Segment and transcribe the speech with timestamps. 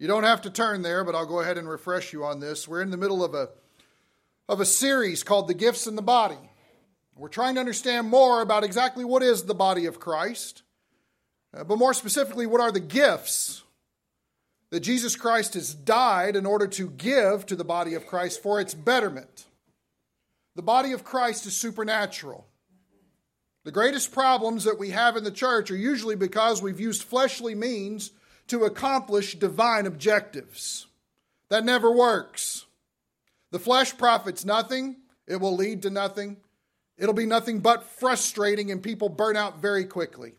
[0.00, 2.66] You don't have to turn there, but I'll go ahead and refresh you on this.
[2.66, 3.50] We're in the middle of a,
[4.48, 6.38] of a series called The Gifts and the Body.
[7.14, 10.62] We're trying to understand more about exactly what is the body of Christ,
[11.54, 13.62] uh, but more specifically, what are the gifts
[14.70, 18.58] that Jesus Christ has died in order to give to the body of Christ for
[18.58, 19.44] its betterment.
[20.56, 22.46] The body of Christ is supernatural.
[23.64, 27.54] The greatest problems that we have in the church are usually because we've used fleshly
[27.54, 28.12] means
[28.50, 30.86] to accomplish divine objectives.
[31.48, 32.66] That never works.
[33.50, 36.36] The flesh profits nothing, it will lead to nothing.
[36.98, 40.34] It'll be nothing but frustrating, and people burn out very quickly.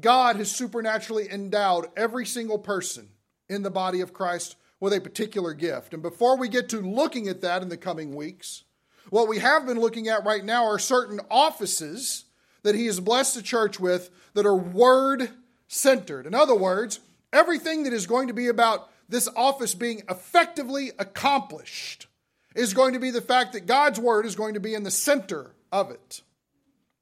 [0.00, 3.08] God has supernaturally endowed every single person
[3.48, 5.94] in the body of Christ with a particular gift.
[5.94, 8.64] And before we get to looking at that in the coming weeks,
[9.10, 12.24] what we have been looking at right now are certain offices
[12.64, 15.30] that He has blessed the church with that are word
[15.68, 16.26] centered.
[16.26, 17.00] In other words,
[17.34, 22.06] everything that is going to be about this office being effectively accomplished
[22.54, 24.90] is going to be the fact that God's word is going to be in the
[24.90, 26.22] center of it.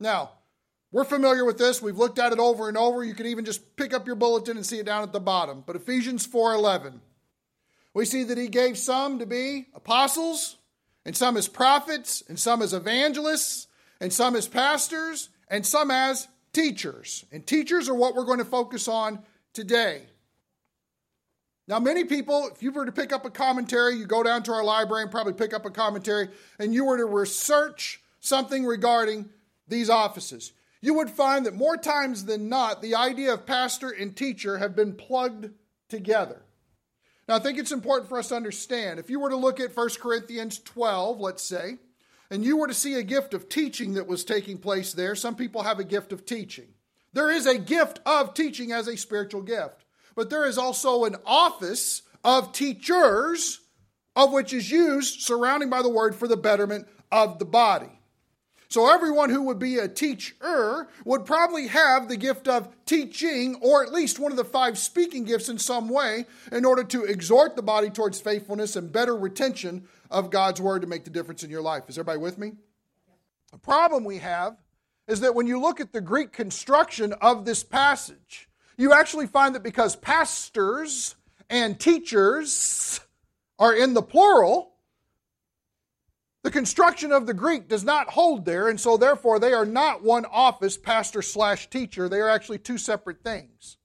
[0.01, 0.31] Now,
[0.91, 1.81] we're familiar with this.
[1.81, 3.05] We've looked at it over and over.
[3.05, 5.63] You can even just pick up your bulletin and see it down at the bottom.
[5.65, 7.01] But Ephesians 4:11.
[7.95, 10.57] We see that he gave some to be apostles,
[11.05, 13.67] and some as prophets, and some as evangelists,
[14.01, 17.25] and some as pastors, and some as teachers.
[17.31, 19.23] And teachers are what we're going to focus on
[19.53, 20.07] today.
[21.69, 24.53] Now, many people, if you were to pick up a commentary, you go down to
[24.53, 29.31] our library and probably pick up a commentary, and you were to research something regarding
[29.69, 34.15] these offices you would find that more times than not, the idea of pastor and
[34.15, 35.49] teacher have been plugged
[35.89, 36.43] together.
[37.29, 38.99] Now, I think it's important for us to understand.
[38.99, 41.79] If you were to look at 1 Corinthians 12, let's say,
[42.31, 45.37] and you were to see a gift of teaching that was taking place there, some
[45.37, 46.75] people have a gift of teaching.
[47.13, 49.82] There is a gift of teaching as a spiritual gift,
[50.15, 53.61] but there is also an office of teachers,
[54.15, 58.01] of which is used surrounding by the word for the betterment of the body.
[58.73, 63.83] So everyone who would be a teacher would probably have the gift of teaching or
[63.83, 67.55] at least one of the five speaking gifts in some way in order to exhort
[67.55, 71.51] the body towards faithfulness and better retention of God's word to make the difference in
[71.51, 71.83] your life.
[71.89, 72.53] Is everybody with me?
[73.51, 74.57] The problem we have
[75.07, 79.55] is that when you look at the Greek construction of this passage, you actually find
[79.55, 81.15] that because pastors
[81.51, 83.01] and teachers
[83.59, 84.73] are in the plural,
[86.43, 90.03] the construction of the Greek does not hold there, and so therefore they are not
[90.03, 92.09] one office, pastor slash teacher.
[92.09, 93.77] They are actually two separate things.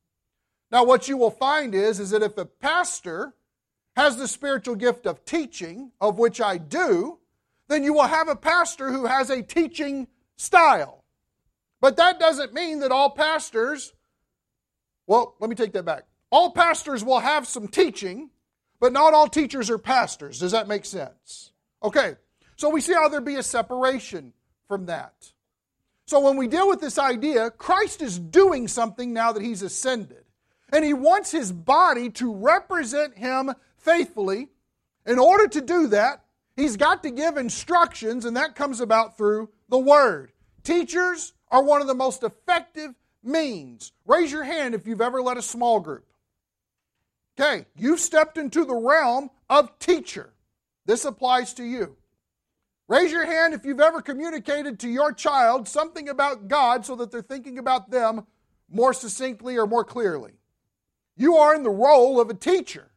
[0.72, 3.36] Now, what you will find is, is that if a pastor
[3.96, 7.20] has the spiritual gift of teaching, of which I do,
[7.68, 11.04] then you will have a pastor who has a teaching style.
[11.80, 13.94] But that doesn't mean that all pastors,
[15.08, 16.04] well, let me take that back.
[16.30, 18.30] All pastors will have some teaching,
[18.80, 20.40] but not all teachers are pastors.
[20.40, 21.52] Does that make sense?
[21.82, 22.16] Okay,
[22.58, 24.34] so we see how there be a separation
[24.68, 25.32] from that.
[26.06, 30.24] So when we deal with this idea, Christ is doing something now that he's ascended.
[30.72, 34.50] And he wants his body to represent him faithfully.
[35.06, 36.24] In order to do that,
[36.56, 40.34] he's got to give instructions, and that comes about through the Word.
[40.64, 42.94] Teachers are one of the most effective
[43.28, 43.92] means.
[44.06, 46.06] Raise your hand if you've ever led a small group.
[47.40, 50.34] Okay, you've stepped into the realm of teacher.
[50.86, 51.98] This applies to you.
[52.88, 57.12] Raise your hand if you've ever communicated to your child something about God so that
[57.12, 58.26] they're thinking about them
[58.70, 60.34] more succinctly or more clearly.
[61.16, 62.92] You are in the role of a teacher.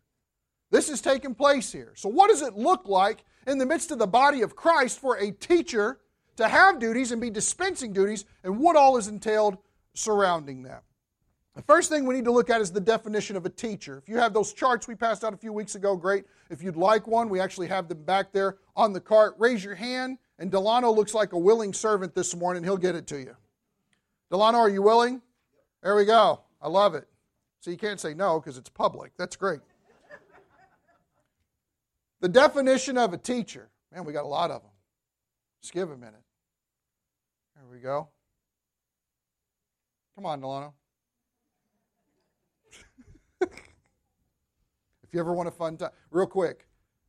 [0.70, 1.92] This is taking place here.
[1.96, 5.16] So, what does it look like in the midst of the body of Christ for
[5.16, 5.98] a teacher
[6.36, 9.58] to have duties and be dispensing duties, and what all is entailed
[9.94, 10.82] surrounding that?
[11.56, 13.98] The first thing we need to look at is the definition of a teacher.
[13.98, 16.24] If you have those charts we passed out a few weeks ago, great.
[16.48, 19.34] If you'd like one, we actually have them back there on the cart.
[19.36, 22.62] Raise your hand, and Delano looks like a willing servant this morning.
[22.62, 23.36] He'll get it to you.
[24.30, 25.20] Delano, are you willing?
[25.82, 26.40] There we go.
[26.62, 27.08] I love it.
[27.60, 29.12] So you can't say no because it's public.
[29.18, 29.60] That's great.
[32.20, 33.68] the definition of a teacher.
[33.92, 34.70] Man, we got a lot of them.
[35.60, 36.22] Just give a minute.
[37.56, 38.08] There we go.
[40.20, 40.74] Come on, Delano.
[45.02, 46.66] If you ever want a fun time, real quick,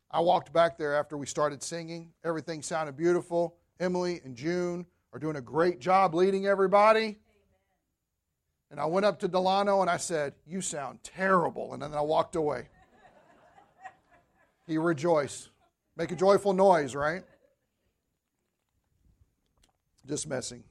[0.09, 2.13] I walked back there after we started singing.
[2.23, 3.57] Everything sounded beautiful.
[3.81, 7.19] Emily and June are doing a great job leading everybody.
[8.71, 11.73] And I went up to Delano and I said, You sound terrible.
[11.73, 12.69] And then I walked away.
[14.65, 15.49] he rejoiced.
[15.97, 17.23] Make a joyful noise, right?
[20.07, 20.63] Just messing.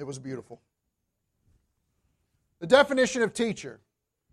[0.00, 0.60] It was beautiful.
[2.60, 3.80] The definition of teacher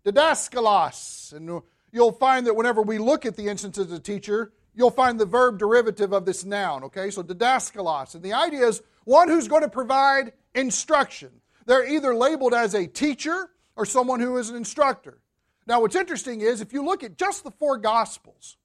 [0.04, 1.32] didaskalos.
[1.32, 1.62] And
[1.92, 5.58] you'll find that whenever we look at the instance of teacher, you'll find the verb
[5.58, 7.10] derivative of this noun, okay?
[7.10, 8.14] So didaskalos.
[8.14, 11.30] And the idea is one who's going to provide instruction.
[11.66, 15.18] They're either labeled as a teacher or someone who is an instructor.
[15.66, 18.58] Now, what's interesting is if you look at just the four Gospels,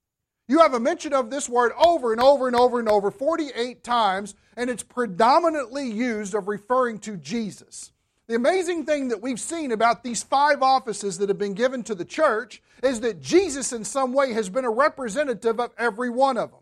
[0.47, 3.83] you have a mention of this word over and over and over and over 48
[3.83, 7.91] times, and it's predominantly used of referring to Jesus.
[8.29, 11.95] The amazing thing that we've seen about these five offices that have been given to
[11.95, 16.37] the church is that Jesus, in some way, has been a representative of every one
[16.37, 16.59] of them.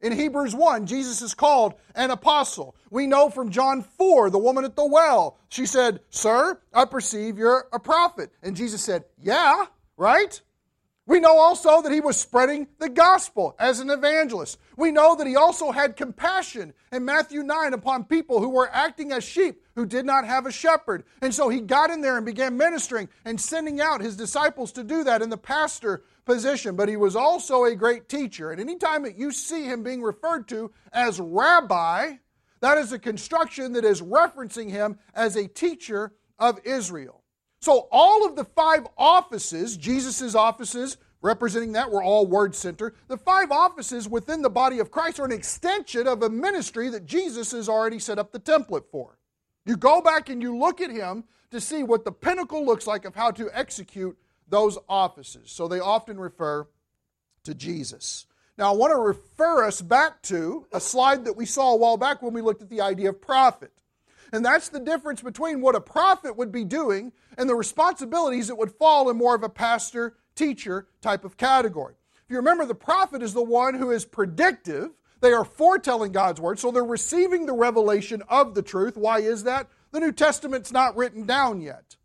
[0.00, 2.74] In Hebrews 1, Jesus is called an apostle.
[2.90, 7.38] We know from John 4, the woman at the well, she said, Sir, I perceive
[7.38, 8.32] you're a prophet.
[8.42, 9.66] And Jesus said, Yeah,
[9.96, 10.42] right?
[11.06, 14.58] We know also that he was spreading the gospel as an evangelist.
[14.76, 19.12] We know that he also had compassion in Matthew 9 upon people who were acting
[19.12, 21.04] as sheep who did not have a shepherd.
[21.20, 24.84] And so he got in there and began ministering and sending out his disciples to
[24.84, 26.76] do that in the pastor position.
[26.76, 28.50] But he was also a great teacher.
[28.50, 32.14] And anytime that you see him being referred to as rabbi,
[32.60, 37.22] that is a construction that is referencing him as a teacher of Israel.
[37.60, 42.94] So all of the five offices, Jesus' offices, representing that, were all word center.
[43.08, 47.06] The five offices within the body of Christ are an extension of a ministry that
[47.06, 49.18] Jesus has already set up the template for.
[49.64, 53.04] You go back and you look at him to see what the pinnacle looks like
[53.04, 54.18] of how to execute
[54.48, 55.50] those offices.
[55.50, 56.66] So they often refer
[57.44, 58.26] to Jesus.
[58.56, 61.96] Now, I want to refer us back to a slide that we saw a while
[61.96, 63.72] back when we looked at the idea of prophet.
[64.32, 68.56] And that's the difference between what a prophet would be doing and the responsibilities that
[68.56, 71.94] would fall in more of a pastor teacher type of category.
[72.24, 74.90] If you remember, the prophet is the one who is predictive.
[75.20, 78.96] They are foretelling God's word, so they're receiving the revelation of the truth.
[78.96, 79.68] Why is that?
[79.92, 81.96] The New Testament's not written down yet.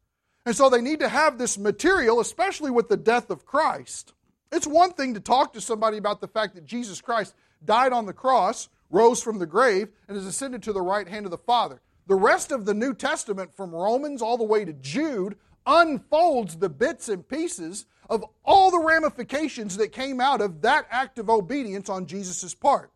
[0.45, 4.13] And so they need to have this material, especially with the death of Christ.
[4.51, 8.05] It's one thing to talk to somebody about the fact that Jesus Christ died on
[8.05, 11.37] the cross, rose from the grave, and is ascended to the right hand of the
[11.37, 11.81] Father.
[12.07, 16.69] The rest of the New Testament, from Romans all the way to Jude, unfolds the
[16.69, 21.89] bits and pieces of all the ramifications that came out of that act of obedience
[21.89, 22.91] on Jesus' part.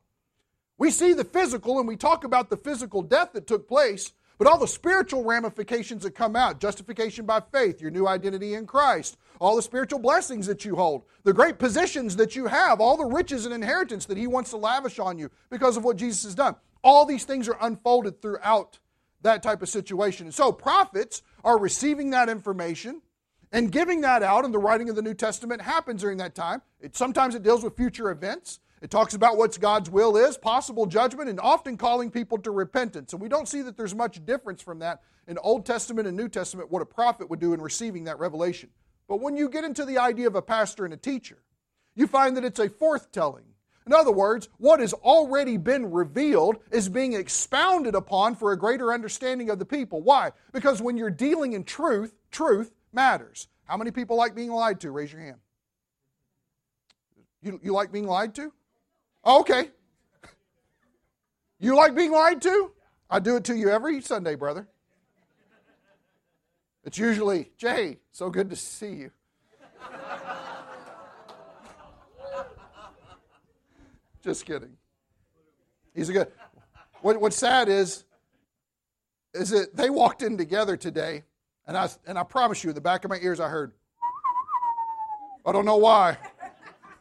[0.77, 4.47] We see the physical and we talk about the physical death that took place, but
[4.47, 9.17] all the spiritual ramifications that come out justification by faith, your new identity in Christ,
[9.39, 13.05] all the spiritual blessings that you hold, the great positions that you have, all the
[13.05, 16.35] riches and inheritance that He wants to lavish on you because of what Jesus has
[16.35, 16.55] done.
[16.83, 18.79] All these things are unfolded throughout
[19.21, 20.27] that type of situation.
[20.27, 23.01] And so prophets are receiving that information
[23.51, 26.61] and giving that out, and the writing of the New Testament happens during that time.
[26.81, 28.59] It, sometimes it deals with future events.
[28.83, 33.13] It talks about what God's will is, possible judgment, and often calling people to repentance.
[33.13, 36.29] And we don't see that there's much difference from that in Old Testament and New
[36.29, 38.69] Testament, what a prophet would do in receiving that revelation.
[39.07, 41.41] But when you get into the idea of a pastor and a teacher,
[41.95, 43.53] you find that it's a forthtelling
[43.85, 48.93] in other words, what has already been revealed is being expounded upon for a greater
[48.93, 50.01] understanding of the people.
[50.01, 50.31] Why?
[50.53, 53.47] Because when you're dealing in truth, truth matters.
[53.65, 54.91] How many people like being lied to?
[54.91, 55.37] Raise your hand.
[57.41, 58.53] You, you like being lied to?
[59.23, 59.69] Oh, okay.
[61.59, 62.71] You like being lied to?
[63.09, 64.67] I do it to you every Sunday, brother.
[66.83, 69.11] It's usually, Jay, so good to see you.
[74.23, 74.75] Just kidding.
[75.93, 76.27] He's a good.
[77.01, 78.05] What, what's sad is,
[79.33, 81.23] is that they walked in together today,
[81.67, 83.73] and I and I promise you, the back of my ears, I heard.
[85.45, 86.17] I don't know why,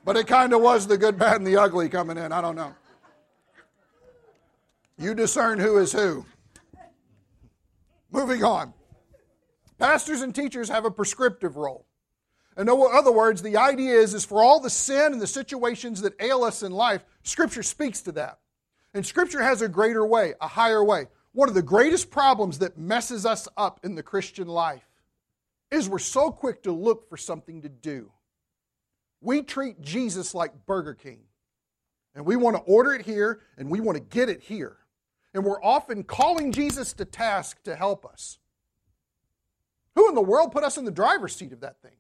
[0.04, 2.32] but it kind of was the good, bad, and the ugly coming in.
[2.32, 2.74] I don't know.
[4.98, 6.26] You discern who is who.
[8.10, 8.74] Moving on.
[9.78, 11.86] Pastors and teachers have a prescriptive role.
[12.56, 16.20] In other words, the idea is, is for all the sin and the situations that
[16.20, 18.38] ail us in life, Scripture speaks to that.
[18.92, 21.06] And Scripture has a greater way, a higher way.
[21.32, 24.86] One of the greatest problems that messes us up in the Christian life
[25.70, 28.12] is we're so quick to look for something to do.
[29.22, 31.20] We treat Jesus like Burger King.
[32.14, 34.76] And we want to order it here and we want to get it here.
[35.32, 38.38] And we're often calling Jesus to task to help us.
[39.94, 41.96] Who in the world put us in the driver's seat of that thing?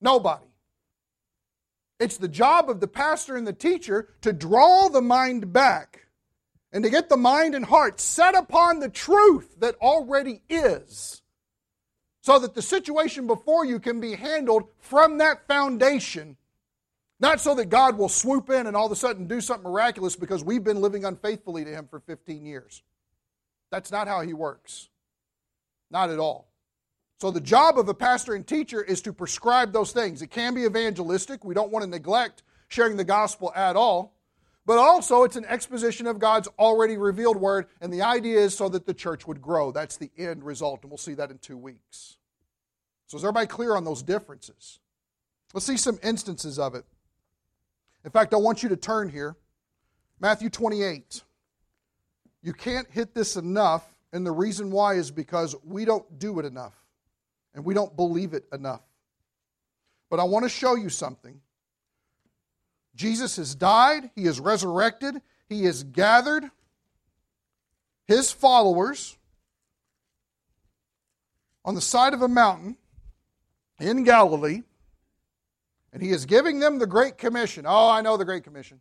[0.00, 0.46] Nobody.
[1.98, 6.06] It's the job of the pastor and the teacher to draw the mind back
[6.72, 11.22] and to get the mind and heart set upon the truth that already is
[12.22, 16.36] so that the situation before you can be handled from that foundation.
[17.22, 20.16] Not so that God will swoop in and all of a sudden do something miraculous
[20.16, 22.82] because we've been living unfaithfully to Him for 15 years.
[23.70, 24.88] That's not how He works.
[25.88, 26.48] Not at all.
[27.20, 30.20] So, the job of a pastor and teacher is to prescribe those things.
[30.20, 31.44] It can be evangelistic.
[31.44, 34.16] We don't want to neglect sharing the gospel at all.
[34.66, 38.68] But also, it's an exposition of God's already revealed word, and the idea is so
[38.70, 39.70] that the church would grow.
[39.70, 42.16] That's the end result, and we'll see that in two weeks.
[43.06, 44.80] So, is everybody clear on those differences?
[45.54, 46.84] Let's see some instances of it.
[48.04, 49.36] In fact, I want you to turn here.
[50.20, 51.22] Matthew 28.
[52.42, 56.44] You can't hit this enough, and the reason why is because we don't do it
[56.44, 56.74] enough
[57.54, 58.82] and we don't believe it enough.
[60.10, 61.40] But I want to show you something.
[62.94, 66.44] Jesus has died, he is resurrected, he has gathered
[68.06, 69.16] his followers
[71.64, 72.76] on the side of a mountain
[73.78, 74.62] in Galilee,
[75.92, 77.64] and he is giving them the Great Commission.
[77.66, 78.80] Oh, I know the Great Commission.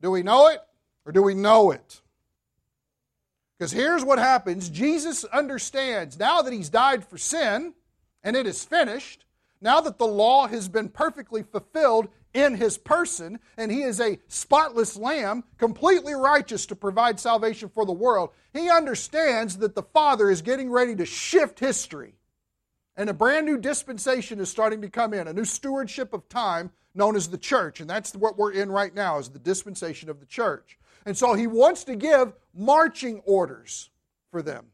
[0.00, 0.60] Do we know it
[1.06, 2.00] or do we know it?
[3.58, 7.74] Because here's what happens Jesus understands now that he's died for sin
[8.22, 9.24] and it is finished,
[9.60, 14.18] now that the law has been perfectly fulfilled in his person and he is a
[14.28, 20.30] spotless lamb, completely righteous to provide salvation for the world, he understands that the Father
[20.30, 22.14] is getting ready to shift history.
[22.96, 26.70] And a brand new dispensation is starting to come in, a new stewardship of time
[26.94, 27.80] known as the church.
[27.80, 30.78] And that's what we're in right now, is the dispensation of the church.
[31.04, 33.90] And so he wants to give marching orders
[34.30, 34.66] for them.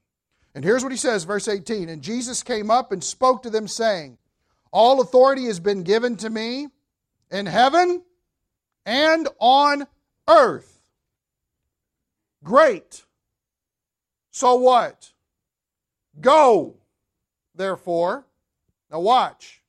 [0.55, 3.67] And here's what he says, verse 18 And Jesus came up and spoke to them,
[3.67, 4.19] saying,
[4.73, 6.69] All authority has been given to me
[7.31, 8.03] in heaven
[8.85, 9.87] and on
[10.29, 10.81] earth.
[12.43, 13.05] Great.
[14.31, 15.13] So what?
[16.21, 16.77] Go,
[17.61, 18.27] therefore.
[18.91, 19.63] Now watch.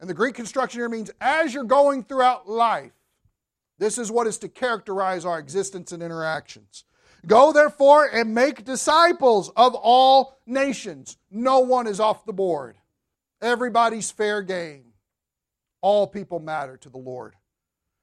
[0.00, 2.92] And the Greek construction here means as you're going throughout life,
[3.78, 6.84] this is what is to characterize our existence and interactions.
[7.26, 11.18] Go therefore and make disciples of all nations.
[11.30, 12.76] No one is off the board.
[13.40, 14.92] Everybody's fair game.
[15.80, 17.34] All people matter to the Lord.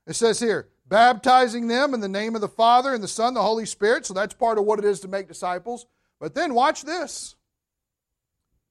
[0.06, 3.42] It says here, baptizing them in the name of the Father and the Son, the
[3.42, 4.06] Holy Spirit.
[4.06, 5.86] So that's part of what it is to make disciples.
[6.20, 7.36] But then watch this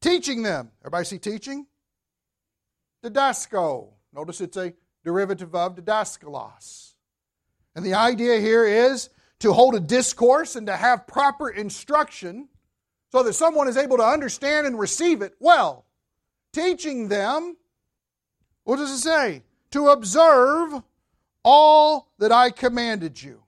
[0.00, 0.71] teaching them.
[0.83, 1.67] Everybody see teaching?
[3.05, 3.93] Didasko.
[4.12, 4.73] Notice it's a
[5.05, 6.93] derivative of didaskalos.
[7.75, 12.49] And the idea here is to hold a discourse and to have proper instruction
[13.12, 15.87] so that someone is able to understand and receive it well.
[16.52, 17.57] Teaching them,
[18.64, 19.45] what does it say?
[19.71, 20.83] To observe
[21.45, 23.43] all that I commanded you.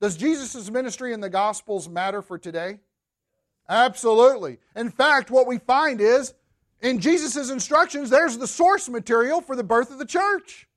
[0.00, 2.80] Does Jesus' ministry in the Gospels matter for today?
[3.68, 4.58] Absolutely.
[4.76, 6.34] In fact, what we find is
[6.80, 10.68] in Jesus' instructions, there's the source material for the birth of the church.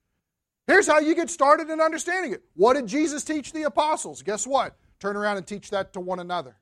[0.67, 2.43] Here's how you get started in understanding it.
[2.55, 4.21] What did Jesus teach the apostles?
[4.21, 4.75] Guess what?
[4.99, 6.55] Turn around and teach that to one another.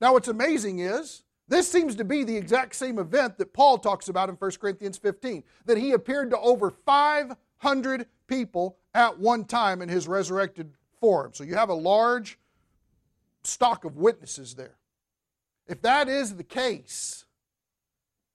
[0.00, 4.08] Now, what's amazing is this seems to be the exact same event that Paul talks
[4.08, 9.82] about in 1 Corinthians 15, that he appeared to over 500 people at one time
[9.82, 11.32] in his resurrected form.
[11.34, 12.38] So you have a large
[13.44, 14.75] stock of witnesses there.
[15.66, 17.24] If that is the case,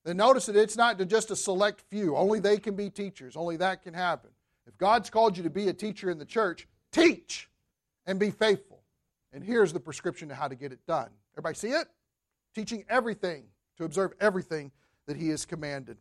[0.04, 2.16] then notice that it's not just a select few.
[2.16, 4.32] Only they can be teachers, only that can happen.
[4.68, 7.50] If God's called you to be a teacher in the church, teach
[8.06, 8.82] and be faithful.
[9.34, 11.10] And here's the prescription to how to get it done.
[11.34, 11.88] Everybody see it?
[12.54, 13.46] Teaching everything,
[13.78, 14.72] to observe everything
[15.08, 15.98] that He has commanded.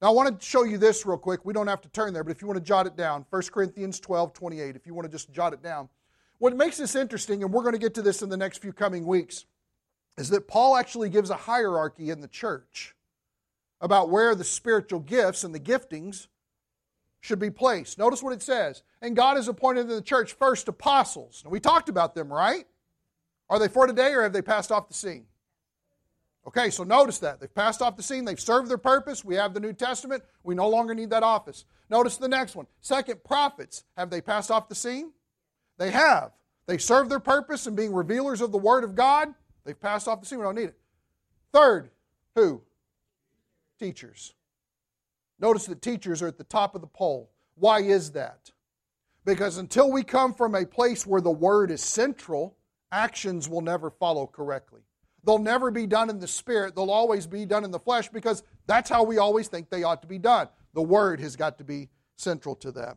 [0.00, 1.44] Now, I want to show you this real quick.
[1.44, 3.42] We don't have to turn there, but if you want to jot it down, 1
[3.52, 5.88] Corinthians 12 28, if you want to just jot it down.
[6.38, 8.72] What makes this interesting, and we're going to get to this in the next few
[8.72, 9.44] coming weeks,
[10.18, 12.94] is that Paul actually gives a hierarchy in the church
[13.80, 16.26] about where the spiritual gifts and the giftings
[17.20, 17.98] should be placed.
[17.98, 18.82] Notice what it says.
[19.00, 21.42] And God has appointed in the church first apostles.
[21.44, 22.66] Now, we talked about them, right?
[23.48, 25.26] Are they for today or have they passed off the scene?
[26.46, 27.40] Okay, so notice that.
[27.40, 28.24] They've passed off the scene.
[28.24, 29.24] They've served their purpose.
[29.24, 30.22] We have the New Testament.
[30.42, 31.64] We no longer need that office.
[31.90, 32.66] Notice the next one.
[32.80, 33.84] Second, prophets.
[33.96, 35.12] Have they passed off the scene?
[35.76, 36.32] They have.
[36.66, 39.34] They serve their purpose in being revealers of the Word of God.
[39.68, 40.38] They've passed off the scene.
[40.38, 40.78] We don't need it.
[41.52, 41.90] Third,
[42.34, 42.62] who?
[43.78, 44.32] Teachers.
[45.38, 47.30] Notice that teachers are at the top of the poll.
[47.54, 48.50] Why is that?
[49.26, 52.56] Because until we come from a place where the word is central,
[52.90, 54.80] actions will never follow correctly.
[55.22, 58.42] They'll never be done in the spirit, they'll always be done in the flesh because
[58.66, 60.48] that's how we always think they ought to be done.
[60.72, 62.96] The word has got to be central to that.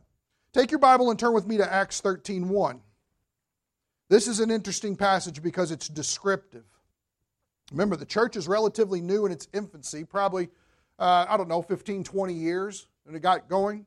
[0.54, 2.80] Take your Bible and turn with me to Acts 13:1.
[4.12, 6.66] This is an interesting passage because it's descriptive.
[7.70, 10.50] Remember, the church is relatively new in its infancy, probably
[10.98, 13.86] uh, I don't know, 15, 20 years, and it got going.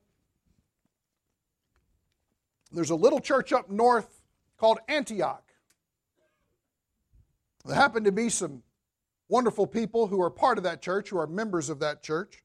[2.72, 4.20] There's a little church up north
[4.58, 5.44] called Antioch.
[7.64, 8.64] There happened to be some
[9.30, 12.44] wonderful people who are part of that church, who are members of that church.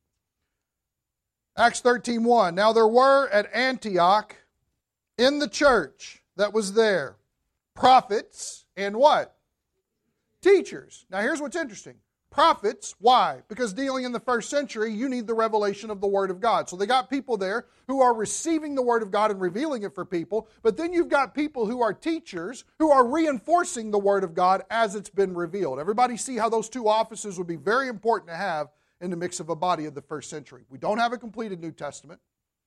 [1.57, 4.37] Acts 13:1 Now there were at Antioch
[5.17, 7.17] in the church that was there
[7.81, 9.35] prophets and what?
[10.43, 11.07] Teachers.
[11.11, 11.95] Now here's what's interesting.
[12.31, 13.41] Prophets, why?
[13.49, 16.69] Because dealing in the first century, you need the revelation of the Word of God.
[16.69, 19.95] So they got people there who are receiving the Word of God and revealing it
[19.95, 24.25] for people, but then you've got people who are teachers who are reinforcing the Word
[24.25, 25.81] of God as it's been revealed.
[25.81, 28.69] Everybody see how those two offices would be very important to have
[29.01, 30.63] in the mix of a body of the first century.
[30.69, 32.21] We don't have a completed New Testament,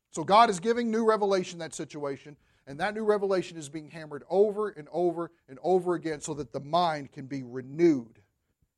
[0.09, 2.35] so God is giving new revelation that situation,
[2.67, 6.53] and that new revelation is being hammered over and over and over again so that
[6.53, 8.19] the mind can be renewed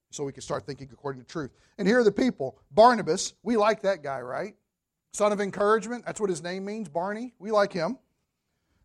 [0.09, 1.51] so we can start thinking according to truth.
[1.77, 4.55] And here are the people Barnabas, we like that guy, right?
[5.13, 7.33] Son of encouragement, that's what his name means, Barney.
[7.39, 7.97] We like him.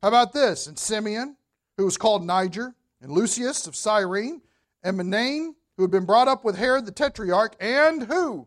[0.03, 0.67] How about this?
[0.67, 1.37] And Simeon,
[1.77, 4.43] who was called Niger, and Lucius of Cyrene,
[4.83, 8.47] and Manaen, who had been brought up with Herod the Tetrarch, and who?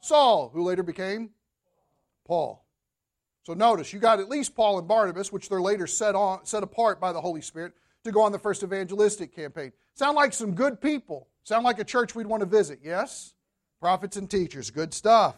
[0.00, 1.30] Saul, who later became
[2.24, 2.61] Paul.
[3.44, 6.62] So notice, you got at least Paul and Barnabas, which they're later set, on, set
[6.62, 7.72] apart by the Holy Spirit
[8.04, 9.72] to go on the first evangelistic campaign.
[9.94, 11.28] Sound like some good people.
[11.42, 13.34] Sound like a church we'd want to visit, yes?
[13.80, 15.36] Prophets and teachers, good stuff.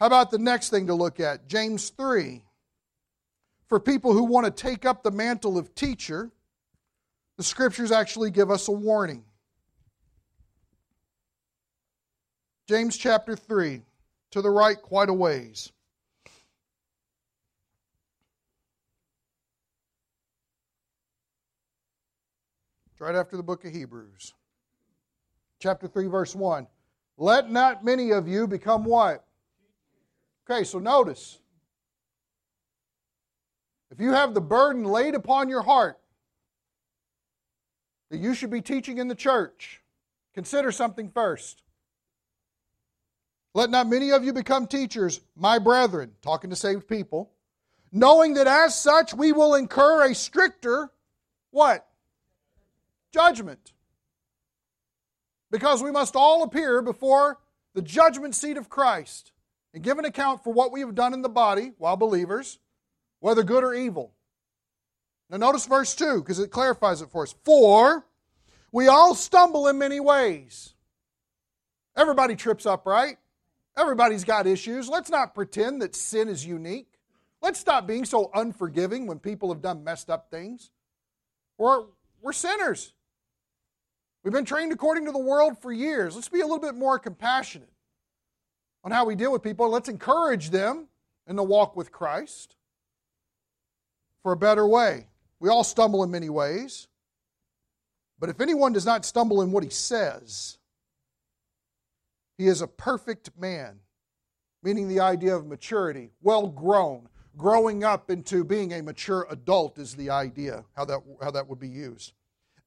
[0.00, 1.46] How about the next thing to look at?
[1.46, 2.42] James 3.
[3.66, 6.30] For people who want to take up the mantle of teacher,
[7.36, 9.24] the scriptures actually give us a warning.
[12.66, 13.82] James chapter 3,
[14.30, 15.72] to the right quite a ways.
[22.96, 24.32] It's right after the book of Hebrews.
[25.58, 26.66] Chapter 3, verse 1.
[27.18, 29.22] Let not many of you become what?
[30.48, 31.38] Okay, so notice.
[33.90, 35.98] If you have the burden laid upon your heart
[38.10, 39.82] that you should be teaching in the church,
[40.32, 41.64] consider something first.
[43.52, 47.30] Let not many of you become teachers, my brethren, talking to saved people,
[47.92, 50.90] knowing that as such we will incur a stricter
[51.50, 51.85] what?
[53.16, 53.72] Judgment.
[55.50, 57.38] Because we must all appear before
[57.72, 59.32] the judgment seat of Christ
[59.72, 62.58] and give an account for what we have done in the body while believers,
[63.20, 64.12] whether good or evil.
[65.30, 67.34] Now, notice verse 2 because it clarifies it for us.
[67.42, 68.04] For
[68.70, 70.74] we all stumble in many ways.
[71.96, 73.16] Everybody trips up, right?
[73.78, 74.90] Everybody's got issues.
[74.90, 76.92] Let's not pretend that sin is unique.
[77.40, 80.70] Let's stop being so unforgiving when people have done messed up things.
[81.56, 81.84] We're,
[82.20, 82.92] we're sinners.
[84.26, 86.16] We've been trained according to the world for years.
[86.16, 87.70] Let's be a little bit more compassionate
[88.82, 89.70] on how we deal with people.
[89.70, 90.88] Let's encourage them
[91.28, 92.56] in the walk with Christ
[94.24, 95.06] for a better way.
[95.38, 96.88] We all stumble in many ways.
[98.18, 100.58] But if anyone does not stumble in what he says,
[102.36, 103.78] he is a perfect man,
[104.60, 107.08] meaning the idea of maturity, well grown.
[107.36, 111.60] Growing up into being a mature adult is the idea, how that, how that would
[111.60, 112.12] be used.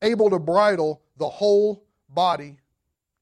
[0.01, 2.57] Able to bridle the whole body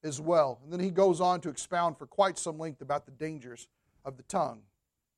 [0.02, 0.60] as well.
[0.62, 3.68] And then he goes on to expound for quite some length about the dangers
[4.04, 4.62] of the tongue,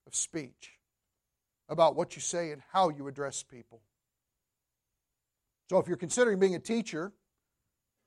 [0.06, 0.78] of speech,
[1.68, 3.80] about what you say and how you address people.
[5.68, 7.12] So if you're considering being a teacher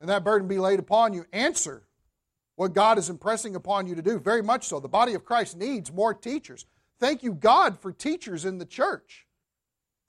[0.02, 1.84] and that burden be laid upon you, answer
[2.56, 4.20] what God is impressing upon you to do.
[4.20, 4.80] Very much so.
[4.80, 6.66] The body of Christ needs more teachers.
[7.00, 9.26] Thank you, God, for teachers in the church.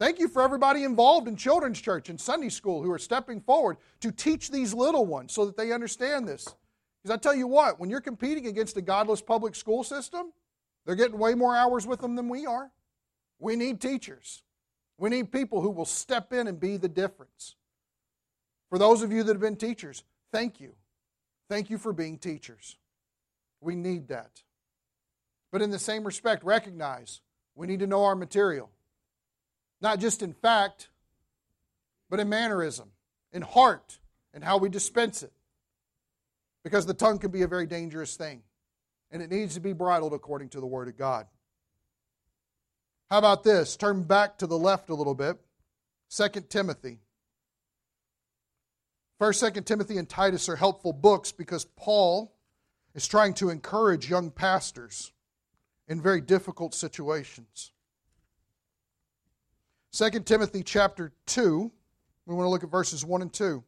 [0.01, 3.77] Thank you for everybody involved in children's church and Sunday school who are stepping forward
[4.01, 6.49] to teach these little ones so that they understand this.
[7.03, 10.33] Because I tell you what, when you're competing against a godless public school system,
[10.85, 12.73] they're getting way more hours with them than we are.
[13.39, 14.43] We need teachers.
[14.99, 17.57] We need people who will step in and be the difference.
[18.71, 20.03] For those of you that have been teachers,
[20.33, 20.75] thank you.
[21.49, 22.77] Thank you for being teachers.
[23.61, 24.43] We need that.
[25.53, 27.21] But in the same respect, recognize
[27.55, 28.71] we need to know our material.
[29.85, 30.89] Not just in fact,
[32.09, 32.89] but in mannerism,
[33.35, 33.99] in heart,
[34.33, 35.31] and how we dispense it.
[36.63, 38.41] Because the tongue can be a very dangerous thing,
[39.11, 41.27] and it needs to be bridled according to the Word of God.
[43.11, 43.77] How about this?
[43.77, 45.37] Turn back to the left a little bit.
[46.17, 47.01] 2 Timothy.
[49.19, 52.35] First, Second Timothy, and Titus are helpful books because Paul
[52.95, 55.13] is trying to encourage young pastors
[55.87, 57.74] in very difficult situations.
[59.95, 61.71] Second Timothy chapter 2,
[62.27, 63.63] we want to look at verses 1 and 2.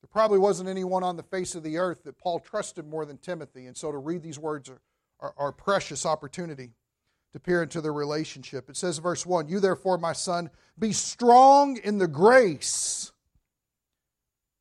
[0.00, 3.18] There probably wasn't anyone on the face of the earth that Paul trusted more than
[3.18, 4.68] Timothy, and so to read these words
[5.20, 6.72] are, are precious opportunity.
[7.32, 8.68] to peer into their relationship.
[8.68, 13.12] It says, verse 1 You therefore, my son, be strong in the grace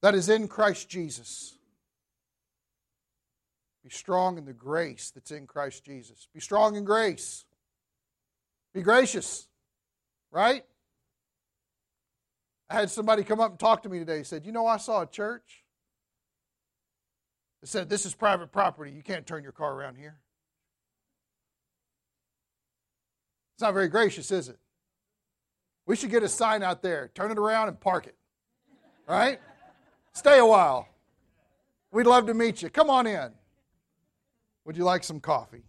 [0.04, 1.58] that is in Christ Jesus.
[3.84, 6.28] Be strong in the grace that's in Christ Jesus.
[6.34, 7.46] Be strong in grace.
[8.74, 9.48] Be gracious,
[10.32, 10.64] right?
[12.70, 14.20] I had somebody come up and talk to me today.
[14.20, 15.66] He said, You know, I saw a church
[17.62, 18.92] that said, This is private property.
[18.92, 20.20] You can't turn your car around here.
[23.56, 24.58] It's not very gracious, is it?
[25.86, 27.12] We should get a sign out there.
[27.14, 28.16] Turn it around and park it.
[29.08, 29.40] Right?
[30.14, 30.88] Stay a while.
[31.92, 32.70] We'd love to meet you.
[32.70, 33.32] Come on in.
[34.72, 35.66] Would you like some coffee?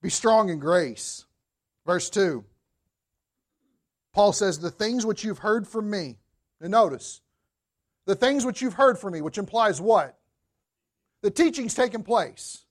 [0.00, 1.24] Be strong in grace.
[1.84, 2.44] Verse 2.
[4.12, 6.20] Paul says, The things which you've heard from me.
[6.60, 7.20] And notice,
[8.06, 10.16] the things which you've heard from me, which implies what?
[11.22, 12.64] The teaching's taken place.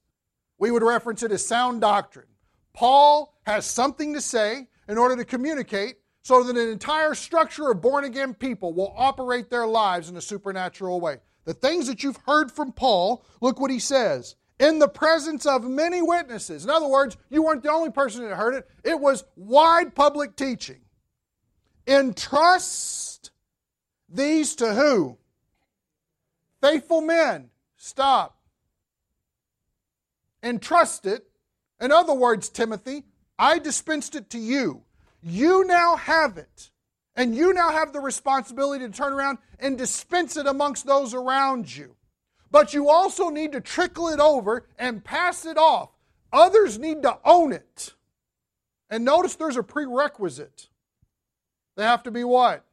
[0.57, 2.27] We would reference it as sound doctrine.
[2.71, 7.81] Paul has something to say in order to communicate so that an entire structure of
[7.81, 11.17] born again people will operate their lives in a supernatural way.
[11.43, 14.37] The things that you've heard from Paul, look what he says.
[14.59, 16.65] In the presence of many witnesses.
[16.65, 20.35] In other words, you weren't the only person that heard it, it was wide public
[20.35, 20.81] teaching.
[21.87, 23.31] Entrust
[24.09, 25.17] these to who?
[26.61, 27.49] Faithful men.
[27.77, 28.37] Stop.
[30.43, 31.25] Entrust it.
[31.79, 33.05] In other words, Timothy,
[33.37, 34.83] I dispensed it to you.
[35.21, 36.71] You now have it.
[37.15, 41.75] And you now have the responsibility to turn around and dispense it amongst those around
[41.75, 41.95] you.
[42.51, 45.89] But you also need to trickle it over and pass it off.
[46.33, 47.93] Others need to own it.
[48.89, 50.69] And notice there's a prerequisite.
[51.75, 52.65] They have to be what?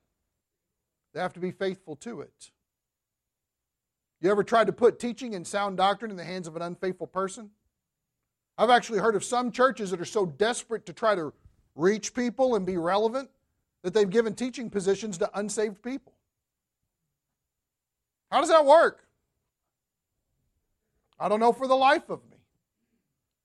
[1.12, 2.50] They have to be faithful to it.
[4.20, 7.06] You ever tried to put teaching and sound doctrine in the hands of an unfaithful
[7.06, 7.50] person?
[8.58, 11.32] I've actually heard of some churches that are so desperate to try to
[11.74, 13.28] reach people and be relevant
[13.82, 16.14] that they've given teaching positions to unsaved people.
[18.30, 19.05] How does that work?
[21.18, 22.36] I don't know for the life of me.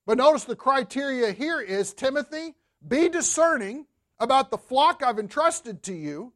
[0.05, 2.55] But notice the criteria here is Timothy,
[2.85, 3.85] be discerning
[4.19, 6.33] about the flock I've entrusted to you,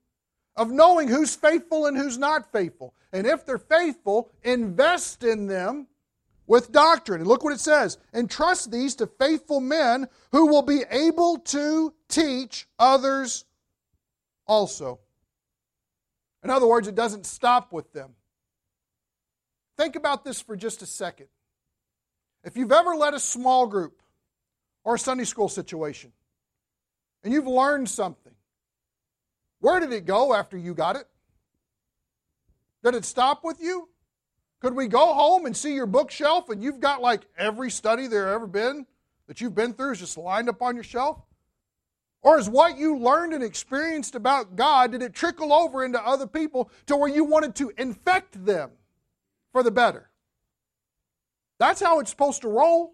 [0.55, 2.93] of knowing who's faithful and who's not faithful.
[3.11, 5.87] And if they're faithful, invest in them
[6.47, 7.21] with doctrine.
[7.21, 11.93] And look what it says entrust these to faithful men who will be able to
[12.07, 13.45] teach others
[14.47, 14.99] also.
[16.43, 18.11] In other words, it doesn't stop with them.
[19.77, 21.27] Think about this for just a second.
[22.43, 24.01] If you've ever led a small group
[24.83, 26.11] or a Sunday school situation
[27.23, 28.33] and you've learned something,
[29.59, 31.07] where did it go after you got it?
[32.83, 33.89] Did it stop with you?
[34.61, 38.33] Could we go home and see your bookshelf and you've got like every study there
[38.33, 38.85] ever been
[39.27, 41.17] that you've been through is just lined up on your shelf?
[42.21, 46.25] Or is what you learned and experienced about God, did it trickle over into other
[46.25, 48.71] people to where you wanted to infect them
[49.55, 50.09] for the better?
[51.59, 52.91] That's how it's supposed to roll.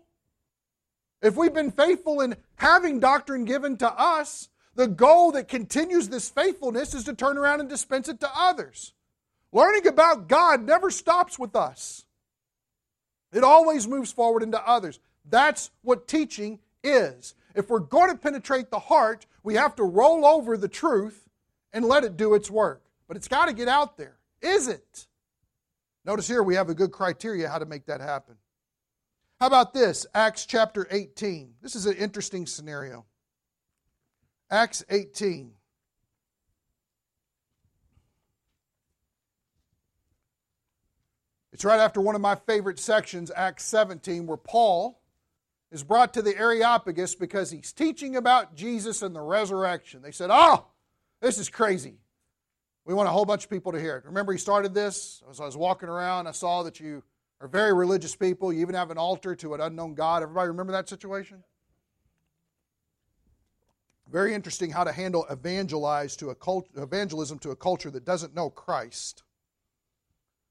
[1.20, 6.30] If we've been faithful in having doctrine given to us, the goal that continues this
[6.30, 8.94] faithfulness is to turn around and dispense it to others.
[9.52, 12.06] Learning about God never stops with us,
[13.34, 15.00] it always moves forward into others.
[15.28, 17.34] That's what teaching is.
[17.56, 21.28] If we're going to penetrate the heart, we have to roll over the truth
[21.74, 22.84] and let it do its work.
[23.08, 24.18] But it's got to get out there.
[24.44, 25.08] Is it?
[26.04, 28.36] Notice here we have a good criteria how to make that happen.
[29.40, 30.06] How about this?
[30.14, 31.56] Acts chapter 18.
[31.62, 33.06] This is an interesting scenario.
[34.50, 35.54] Acts 18.
[41.54, 45.02] It's right after one of my favorite sections, Acts 17, where Paul
[45.72, 50.02] is brought to the Areopagus because he's teaching about Jesus and the resurrection.
[50.02, 50.68] They said, Oh,
[51.22, 52.00] this is crazy.
[52.86, 54.06] We want a whole bunch of people to hear it.
[54.06, 55.22] Remember, he started this?
[55.30, 57.04] As I was walking around, I saw that you
[57.40, 58.52] are very religious people.
[58.52, 60.24] You even have an altar to an unknown God.
[60.24, 61.44] Everybody remember that situation?
[64.12, 68.36] Very interesting how to handle evangelize to a cult, evangelism to a culture that doesn't
[68.36, 69.24] know Christ.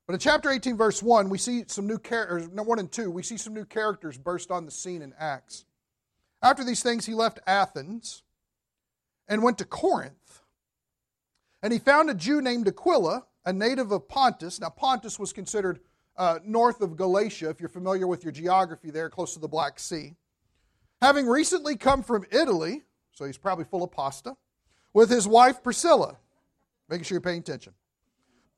[0.06, 3.10] But in chapter 18, verse 1, we see some new characters, no, 1 and 2,
[3.10, 5.66] we see some new characters burst on the scene in Acts.
[6.42, 8.22] After these things, he left Athens
[9.28, 10.14] and went to Corinth.
[11.62, 14.60] And he found a Jew named Aquila, a native of Pontus.
[14.60, 15.80] Now, Pontus was considered
[16.16, 19.78] uh, north of Galatia, if you're familiar with your geography there, close to the Black
[19.78, 20.14] Sea.
[21.00, 24.36] Having recently come from Italy, so he's probably full of pasta,
[24.92, 26.16] with his wife Priscilla,
[26.88, 27.72] making sure you're paying attention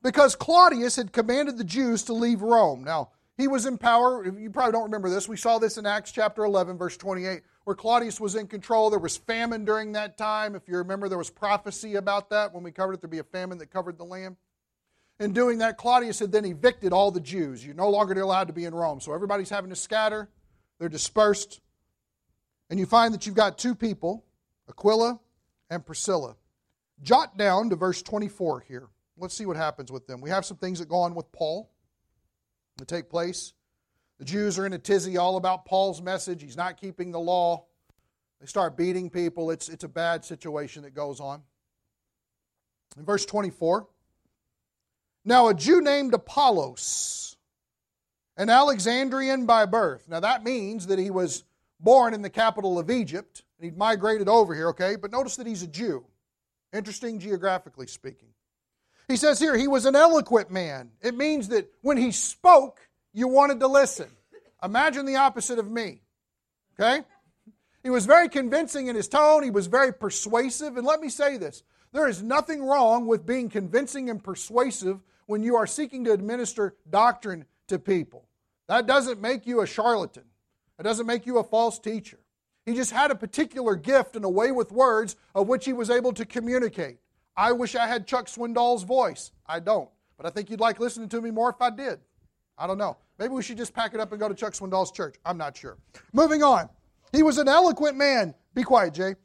[0.03, 2.83] because Claudius had commanded the Jews to leave Rome.
[2.83, 4.25] Now, he was in power.
[4.25, 5.27] You probably don't remember this.
[5.27, 8.89] We saw this in Acts chapter 11, verse 28, where Claudius was in control.
[8.89, 10.55] There was famine during that time.
[10.55, 13.01] If you remember, there was prophecy about that when we covered it.
[13.01, 14.35] There'd be a famine that covered the land.
[15.19, 17.65] In doing that, Claudius had then evicted all the Jews.
[17.65, 18.99] You're no longer allowed to be in Rome.
[18.99, 20.29] So everybody's having to scatter,
[20.79, 21.59] they're dispersed.
[22.69, 24.25] And you find that you've got two people,
[24.69, 25.19] Aquila
[25.69, 26.35] and Priscilla.
[27.01, 28.87] Jot down to verse 24 here.
[29.17, 30.21] Let's see what happens with them.
[30.21, 31.69] We have some things that go on with Paul
[32.77, 33.53] that take place.
[34.19, 36.41] The Jews are in a tizzy all about Paul's message.
[36.41, 37.65] He's not keeping the law.
[38.39, 39.51] They start beating people.
[39.51, 41.41] It's, it's a bad situation that goes on.
[42.97, 43.87] In verse 24,
[45.25, 47.37] now a Jew named Apollos,
[48.37, 50.07] an Alexandrian by birth.
[50.07, 51.43] Now that means that he was
[51.79, 54.95] born in the capital of Egypt and he'd migrated over here, okay?
[54.95, 56.05] But notice that he's a Jew.
[56.71, 58.29] Interesting geographically speaking.
[59.07, 60.91] He says here, he was an eloquent man.
[61.01, 62.79] It means that when he spoke,
[63.13, 64.09] you wanted to listen.
[64.63, 66.01] Imagine the opposite of me.
[66.79, 67.03] Okay?
[67.83, 70.77] He was very convincing in his tone, he was very persuasive.
[70.77, 75.43] And let me say this there is nothing wrong with being convincing and persuasive when
[75.43, 78.27] you are seeking to administer doctrine to people.
[78.67, 80.23] That doesn't make you a charlatan,
[80.77, 82.19] that doesn't make you a false teacher.
[82.65, 85.89] He just had a particular gift and a way with words of which he was
[85.89, 86.99] able to communicate.
[87.35, 89.31] I wish I had Chuck Swindoll's voice.
[89.47, 89.89] I don't.
[90.17, 91.99] But I think you'd like listening to me more if I did.
[92.57, 92.97] I don't know.
[93.17, 95.15] Maybe we should just pack it up and go to Chuck Swindoll's church.
[95.25, 95.77] I'm not sure.
[96.13, 96.69] Moving on.
[97.11, 98.33] He was an eloquent man.
[98.53, 99.15] Be quiet, Jay.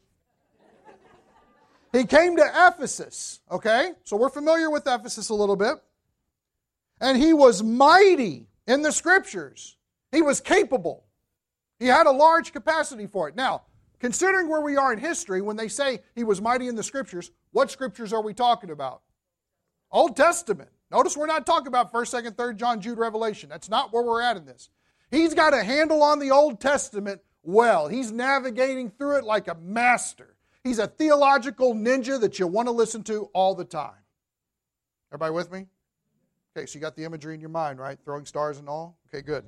[1.92, 3.92] He came to Ephesus, okay?
[4.04, 5.76] So we're familiar with Ephesus a little bit.
[7.00, 9.76] And he was mighty in the scriptures.
[10.12, 11.04] He was capable.
[11.78, 13.36] He had a large capacity for it.
[13.36, 13.62] Now,
[14.00, 17.30] considering where we are in history, when they say he was mighty in the scriptures,
[17.52, 19.02] what scriptures are we talking about?
[19.90, 20.70] Old Testament.
[20.90, 23.48] Notice we're not talking about 1st, 2nd, 3rd John, Jude, Revelation.
[23.48, 24.70] That's not where we're at in this.
[25.10, 27.88] He's got a handle on the Old Testament well.
[27.88, 30.36] He's navigating through it like a master.
[30.64, 33.92] He's a theological ninja that you want to listen to all the time.
[35.10, 35.66] Everybody with me?
[36.56, 37.98] Okay, so you got the imagery in your mind, right?
[38.04, 38.98] Throwing stars and all?
[39.08, 39.44] Okay, good.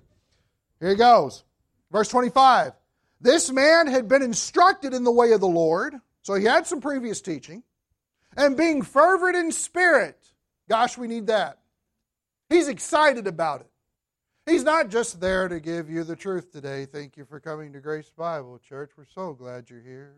[0.79, 1.45] Here he goes.
[1.91, 2.73] Verse 25.
[3.21, 6.81] This man had been instructed in the way of the Lord, so he had some
[6.81, 7.63] previous teaching,
[8.37, 10.17] and being fervent in spirit.
[10.69, 11.59] Gosh, we need that.
[12.49, 13.67] He's excited about it.
[14.47, 16.87] He's not just there to give you the truth today.
[16.87, 18.91] Thank you for coming to Grace Bible Church.
[18.97, 20.15] We're so glad you're here.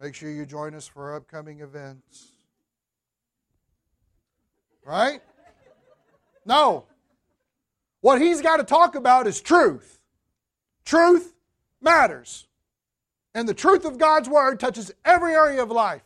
[0.00, 2.32] Make sure you join us for upcoming events.
[4.84, 5.20] Right?
[6.46, 6.86] No.
[8.00, 10.00] What he's got to talk about is truth.
[10.84, 11.34] Truth
[11.80, 12.46] matters.
[13.34, 16.02] And the truth of God's Word touches every area of life.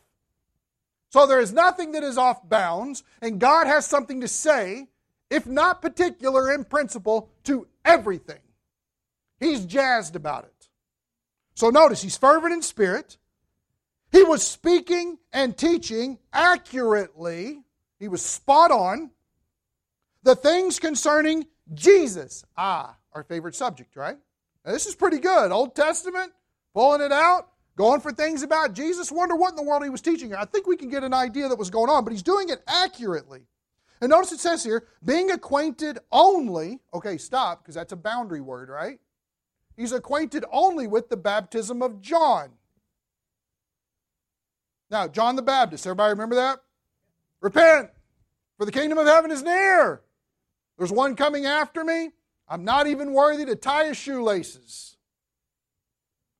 [1.09, 4.87] So there is nothing that is off bounds, and God has something to say,
[5.29, 8.41] if not particular in principle, to everything.
[9.39, 10.69] He's jazzed about it.
[11.55, 13.17] So notice, he's fervent in spirit.
[14.11, 17.61] He was speaking and teaching accurately.
[17.99, 19.11] He was spot on.
[20.23, 22.45] The things concerning Jesus.
[22.57, 24.17] Ah, our favorite subject, right?
[24.65, 25.51] This is pretty good.
[25.51, 26.31] Old Testament,
[26.73, 29.11] pulling it out, going for things about Jesus.
[29.11, 30.33] Wonder what in the world he was teaching.
[30.33, 32.63] I think we can get an idea that was going on, but he's doing it
[32.67, 33.41] accurately.
[33.99, 36.79] And notice it says here, being acquainted only.
[36.93, 38.99] Okay, stop, because that's a boundary word, right?
[39.75, 42.51] He's acquainted only with the baptism of John.
[44.89, 46.59] Now, John the Baptist, everybody remember that?
[47.41, 47.89] Repent,
[48.57, 50.01] for the kingdom of heaven is near.
[50.77, 52.11] There's one coming after me.
[52.47, 54.97] I'm not even worthy to tie his shoelaces.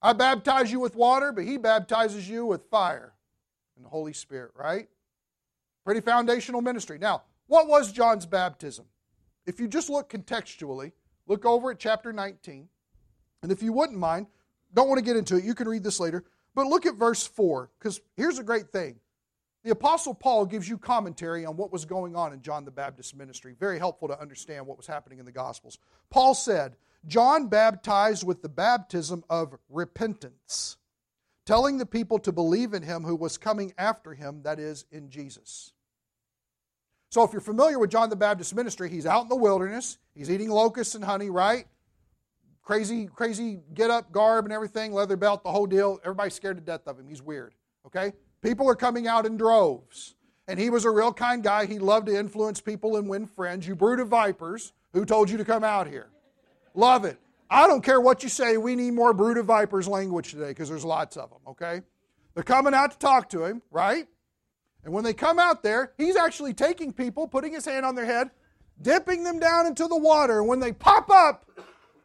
[0.01, 3.13] I baptize you with water, but he baptizes you with fire
[3.75, 4.89] and the Holy Spirit, right?
[5.85, 6.97] Pretty foundational ministry.
[6.97, 8.85] Now, what was John's baptism?
[9.45, 10.91] If you just look contextually,
[11.27, 12.67] look over at chapter 19.
[13.41, 14.27] And if you wouldn't mind,
[14.73, 16.23] don't want to get into it, you can read this later.
[16.55, 18.99] But look at verse 4, because here's a great thing.
[19.63, 23.15] The Apostle Paul gives you commentary on what was going on in John the Baptist's
[23.15, 23.55] ministry.
[23.57, 25.77] Very helpful to understand what was happening in the Gospels.
[26.09, 26.75] Paul said,
[27.07, 30.77] John baptized with the baptism of repentance,
[31.45, 35.09] telling the people to believe in him who was coming after him, that is, in
[35.09, 35.71] Jesus.
[37.09, 40.29] So if you're familiar with John the Baptist's ministry, he's out in the wilderness, he's
[40.29, 41.67] eating locusts and honey, right?
[42.63, 45.99] Crazy, crazy get up garb and everything, leather belt, the whole deal.
[46.03, 47.07] Everybody's scared to death of him.
[47.07, 47.53] He's weird.
[47.85, 48.13] Okay?
[48.43, 50.15] People are coming out in droves.
[50.47, 51.65] And he was a real kind guy.
[51.65, 53.65] He loved to influence people and win friends.
[53.65, 56.09] You brood of vipers, who told you to come out here?
[56.75, 57.17] Love it.
[57.49, 60.69] I don't care what you say, we need more brood of vipers language today because
[60.69, 61.81] there's lots of them, okay?
[62.33, 64.07] They're coming out to talk to him, right?
[64.83, 68.05] And when they come out there, he's actually taking people, putting his hand on their
[68.05, 68.31] head,
[68.81, 70.39] dipping them down into the water.
[70.39, 71.45] And when they pop up,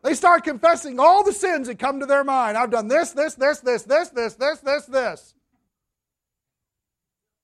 [0.05, 2.59] they start confessing all the sins that come to their mind.
[2.59, 5.35] I've done this, this, this, this, this, this, this, this, this.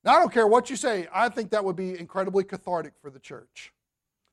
[0.04, 3.10] Now, I don't care what you say, I think that would be incredibly cathartic for
[3.10, 3.72] the church.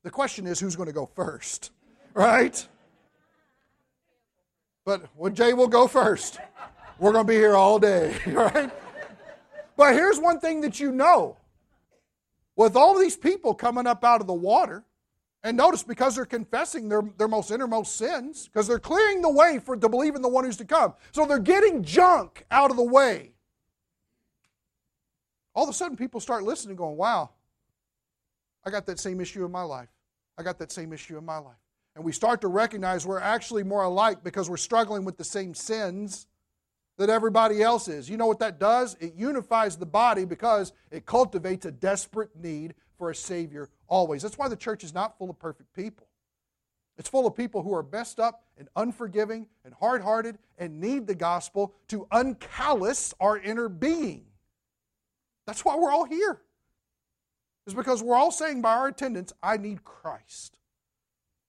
[0.04, 1.70] The question is who's going to go first,
[2.14, 2.66] right?
[4.84, 6.38] But well, Jay will go first.
[6.98, 8.70] We're going to be here all day, right?
[9.76, 11.36] But here's one thing that you know
[12.54, 14.84] with all these people coming up out of the water,
[15.42, 19.58] and notice because they're confessing their, their most innermost sins, because they're clearing the way
[19.58, 20.94] for to believe in the one who's to come.
[21.12, 23.31] So they're getting junk out of the way.
[25.54, 27.30] All of a sudden, people start listening, going, Wow,
[28.64, 29.88] I got that same issue in my life.
[30.38, 31.56] I got that same issue in my life.
[31.94, 35.54] And we start to recognize we're actually more alike because we're struggling with the same
[35.54, 36.26] sins
[36.96, 38.08] that everybody else is.
[38.08, 38.96] You know what that does?
[39.00, 44.22] It unifies the body because it cultivates a desperate need for a Savior always.
[44.22, 46.06] That's why the church is not full of perfect people.
[46.96, 51.06] It's full of people who are messed up and unforgiving and hard hearted and need
[51.06, 54.26] the gospel to uncallous our inner being.
[55.46, 56.40] That's why we're all here.
[57.66, 60.58] It's because we're all saying by our attendance, I need Christ.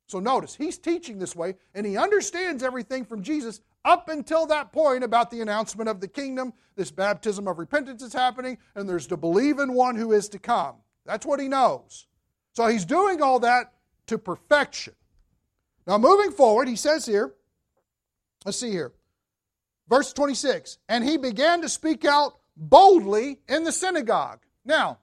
[0.07, 4.71] So notice, he's teaching this way, and he understands everything from Jesus up until that
[4.71, 6.53] point about the announcement of the kingdom.
[6.75, 10.39] This baptism of repentance is happening, and there's to believe in one who is to
[10.39, 10.75] come.
[11.05, 12.07] That's what he knows.
[12.53, 13.73] So he's doing all that
[14.07, 14.93] to perfection.
[15.87, 17.33] Now, moving forward, he says here,
[18.45, 18.93] let's see here,
[19.89, 24.39] verse 26, and he began to speak out boldly in the synagogue.
[24.65, 24.99] Now,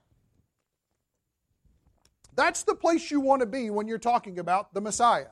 [2.35, 5.27] that's the place you want to be when you're talking about the Messiah.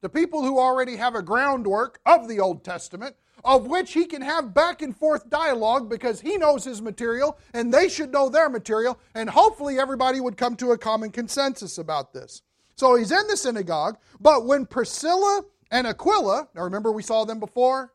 [0.00, 4.22] The people who already have a groundwork of the Old Testament, of which he can
[4.22, 8.48] have back and forth dialogue because he knows his material and they should know their
[8.48, 12.42] material, and hopefully everybody would come to a common consensus about this.
[12.76, 17.40] So he's in the synagogue, but when Priscilla and Aquila, now remember we saw them
[17.40, 17.92] before?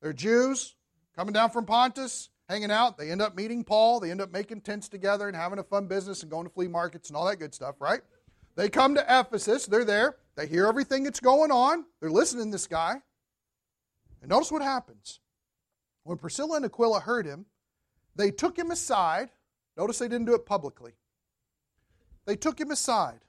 [0.00, 0.76] They're Jews
[1.16, 2.98] coming down from Pontus, hanging out.
[2.98, 4.00] They end up meeting Paul.
[4.00, 6.68] They end up making tents together and having a fun business and going to flea
[6.68, 8.00] markets and all that good stuff, right?
[8.56, 9.66] They come to Ephesus.
[9.66, 10.16] They're there.
[10.36, 11.84] They hear everything that's going on.
[12.00, 12.96] They're listening to this guy.
[14.20, 15.20] And notice what happens.
[16.04, 17.46] When Priscilla and Aquila heard him,
[18.16, 19.30] they took him aside.
[19.76, 20.92] Notice they didn't do it publicly.
[22.26, 23.20] They took him aside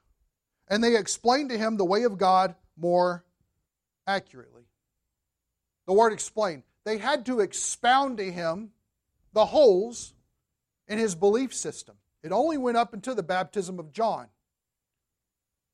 [0.67, 3.25] and they explained to him the way of God more
[4.08, 4.63] accurately.
[5.88, 6.63] The word explain.
[6.86, 8.71] They had to expound to him
[9.36, 10.13] the holes
[10.88, 11.95] in his belief system.
[12.24, 14.30] It only went up until the baptism of John.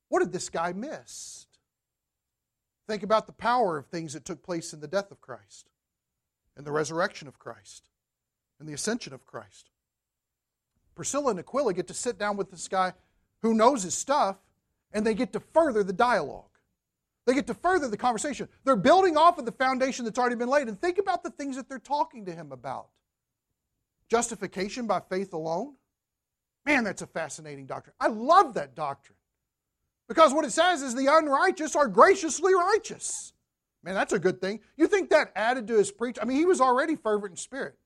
[0.09, 1.45] What did this guy miss?
[2.87, 5.69] Think about the power of things that took place in the death of Christ,
[6.57, 7.89] and the resurrection of Christ,
[8.59, 9.69] and the ascension of Christ.
[10.95, 12.93] Priscilla and Aquila get to sit down with this guy
[13.43, 14.37] who knows his stuff,
[14.91, 16.49] and they get to further the dialogue.
[17.27, 18.49] They get to further the conversation.
[18.63, 20.67] They're building off of the foundation that's already been laid.
[20.67, 22.87] And think about the things that they're talking to him about.
[24.11, 25.75] Justification by faith alone.
[26.65, 27.95] Man, that's a fascinating doctrine.
[27.97, 29.15] I love that doctrine.
[30.09, 33.31] Because what it says is the unrighteous are graciously righteous.
[33.83, 34.59] Man, that's a good thing.
[34.75, 36.17] You think that added to his preach?
[36.21, 37.77] I mean, he was already fervent in spirit.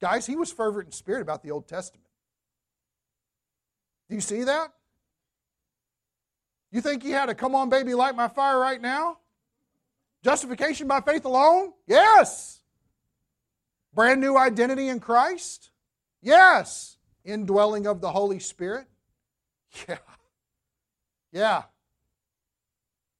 [0.00, 2.06] Guys, he was fervent in spirit about the Old Testament.
[4.08, 4.72] Do you see that?
[6.70, 9.18] You think he had a come on, baby, light my fire right now?
[10.22, 11.72] Justification by faith alone?
[11.88, 12.57] Yes.
[13.94, 15.70] Brand new identity in Christ?
[16.20, 16.98] Yes.
[17.24, 18.86] Indwelling of the Holy Spirit?
[19.88, 19.98] Yeah.
[21.32, 21.62] Yeah.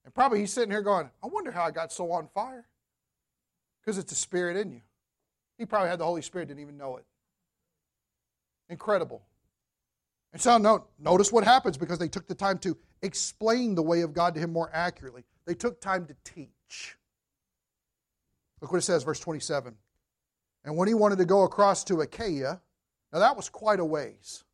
[0.04, 2.66] And probably he's sitting here going, I wonder how I got so on fire.
[3.80, 4.80] Because it's a spirit in you.
[5.58, 7.04] He probably had the Holy Spirit, didn't even know it.
[8.70, 9.22] Incredible.
[10.32, 14.02] And so no, notice what happens because they took the time to explain the way
[14.02, 15.24] of God to him more accurately.
[15.46, 16.96] They took time to teach.
[18.60, 19.74] Look what it says, verse 27.
[20.68, 22.60] And when he wanted to go across to Achaia,
[23.10, 24.44] now that was quite a ways.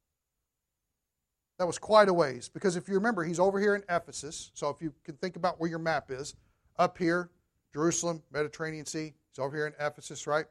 [1.59, 2.49] That was quite a ways.
[2.49, 4.53] Because if you remember, he's over here in Ephesus.
[4.55, 6.37] So if you can think about where your map is,
[6.79, 7.31] up here,
[7.73, 9.13] Jerusalem, Mediterranean Sea.
[9.29, 10.45] He's over here in Ephesus, right?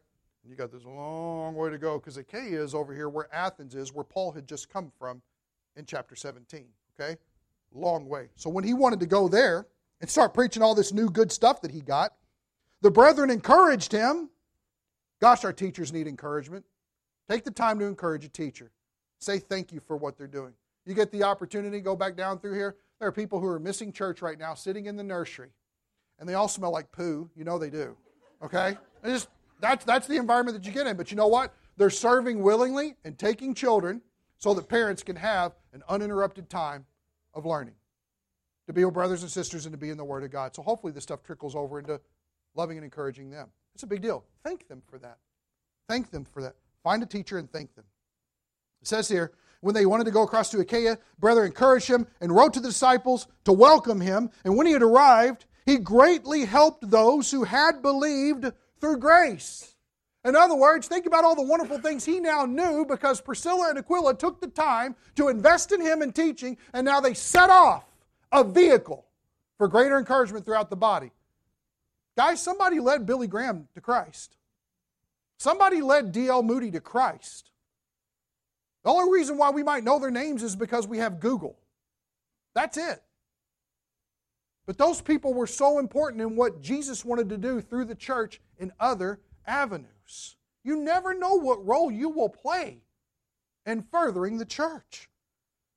[0.43, 3.73] And you got this long way to go because Achaia is over here where Athens
[3.73, 5.21] is, where Paul had just come from
[5.77, 6.65] in chapter 17.
[6.99, 7.15] Okay?
[7.71, 8.27] Long way.
[8.35, 9.67] So when he wanted to go there
[10.01, 12.15] and start preaching all this new good stuff that he got,
[12.81, 14.29] the brethren encouraged him.
[15.23, 16.65] Gosh, our teachers need encouragement.
[17.29, 18.73] Take the time to encourage a teacher.
[19.21, 20.51] Say thank you for what they're doing.
[20.85, 22.75] You get the opportunity, go back down through here.
[22.99, 25.51] There are people who are missing church right now sitting in the nursery,
[26.19, 27.29] and they all smell like poo.
[27.37, 27.95] You know they do.
[28.43, 28.75] Okay?
[29.05, 29.29] Just,
[29.61, 30.97] that's, that's the environment that you get in.
[30.97, 31.53] But you know what?
[31.77, 34.01] They're serving willingly and taking children
[34.39, 36.85] so that parents can have an uninterrupted time
[37.33, 37.75] of learning,
[38.67, 40.53] to be with brothers and sisters and to be in the Word of God.
[40.53, 42.01] So hopefully this stuff trickles over into
[42.55, 43.47] loving and encouraging them.
[43.73, 44.23] It's a big deal.
[44.43, 45.17] Thank them for that.
[45.87, 46.55] Thank them for that.
[46.83, 47.85] Find a teacher and thank them.
[48.81, 52.35] It says here, when they wanted to go across to Achaia, brother encouraged him and
[52.35, 54.29] wrote to the disciples to welcome him.
[54.43, 58.51] And when he had arrived, he greatly helped those who had believed
[58.81, 59.75] through grace.
[60.25, 63.77] In other words, think about all the wonderful things he now knew because Priscilla and
[63.77, 67.85] Aquila took the time to invest in him in teaching, and now they set off
[68.31, 69.05] a vehicle
[69.57, 71.11] for greater encouragement throughout the body.
[72.15, 74.37] Guys, somebody led Billy Graham to Christ.
[75.37, 76.43] Somebody led D.L.
[76.43, 77.49] Moody to Christ.
[78.83, 81.57] The only reason why we might know their names is because we have Google.
[82.53, 83.01] That's it.
[84.65, 88.39] But those people were so important in what Jesus wanted to do through the church
[88.57, 90.35] in other avenues.
[90.63, 92.83] You never know what role you will play
[93.65, 95.09] in furthering the church.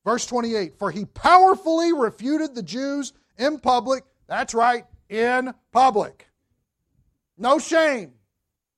[0.04, 4.04] Verse 28 For he powerfully refuted the Jews in public.
[4.28, 6.28] That's right, in public.
[7.38, 8.12] No shame.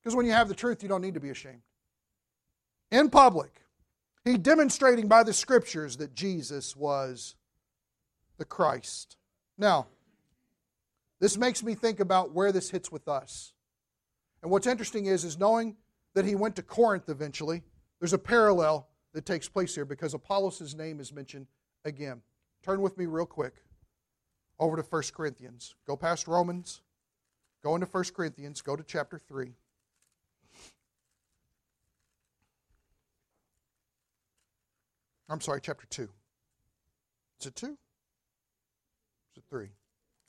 [0.00, 1.62] Because when you have the truth, you don't need to be ashamed.
[2.90, 3.62] In public.
[4.24, 7.34] He demonstrating by the scriptures that Jesus was
[8.36, 9.16] the Christ.
[9.56, 9.86] Now,
[11.20, 13.52] this makes me think about where this hits with us.
[14.42, 15.76] And what's interesting is, is knowing
[16.14, 17.62] that he went to Corinth eventually,
[18.00, 21.46] there's a parallel that takes place here because Apollos' name is mentioned
[21.84, 22.22] again.
[22.62, 23.54] Turn with me real quick
[24.58, 25.74] over to 1 Corinthians.
[25.86, 26.82] Go past Romans,
[27.62, 29.54] go into 1 Corinthians, go to chapter 3.
[35.28, 36.08] I'm sorry, chapter 2.
[37.40, 37.66] Is it 2?
[37.66, 37.74] Is
[39.36, 39.68] it 3?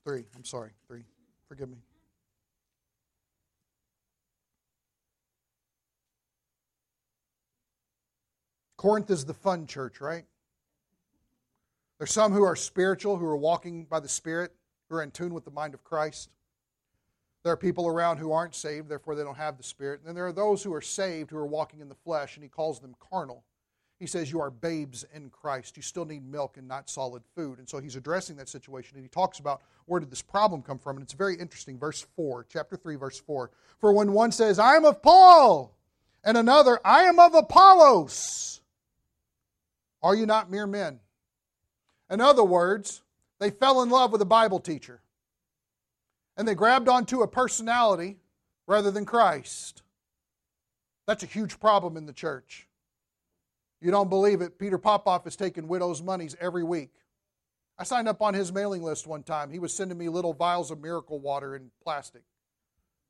[0.04, 0.26] 3.
[0.36, 1.04] I'm sorry, 3.
[1.48, 1.78] Forgive me.
[8.76, 10.24] Corinth is the fun church, right?
[12.00, 14.54] There's some who are spiritual, who are walking by the Spirit,
[14.90, 16.30] who are in tune with the mind of Christ.
[17.44, 20.00] There are people around who aren't saved, therefore they don't have the Spirit.
[20.00, 22.44] And then there are those who are saved, who are walking in the flesh, and
[22.44, 23.44] he calls them carnal.
[24.00, 25.76] He says, You are babes in Christ.
[25.76, 27.60] You still need milk and not solid food.
[27.60, 30.80] And so he's addressing that situation, and he talks about where did this problem come
[30.80, 30.96] from.
[30.96, 31.78] And it's very interesting.
[31.78, 33.52] Verse 4, chapter 3, verse 4.
[33.80, 35.76] For when one says, I am of Paul,
[36.24, 38.62] and another, I am of Apollos,
[40.02, 41.02] are you not mere men?
[42.10, 43.02] In other words,
[43.40, 45.02] they fell in love with a Bible teacher.
[46.36, 48.18] And they grabbed onto a personality
[48.68, 49.82] rather than Christ.
[51.06, 52.68] That's a huge problem in the church.
[53.82, 56.92] You don't believe it, Peter Popoff is taking widows' monies every week.
[57.78, 59.50] I signed up on his mailing list one time.
[59.50, 62.24] He was sending me little vials of miracle water in plastic.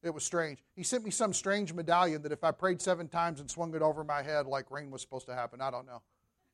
[0.04, 0.60] It was strange.
[0.76, 3.82] He sent me some strange medallion that if I prayed seven times and swung it
[3.82, 6.02] over my head like rain was supposed to happen, I don't know.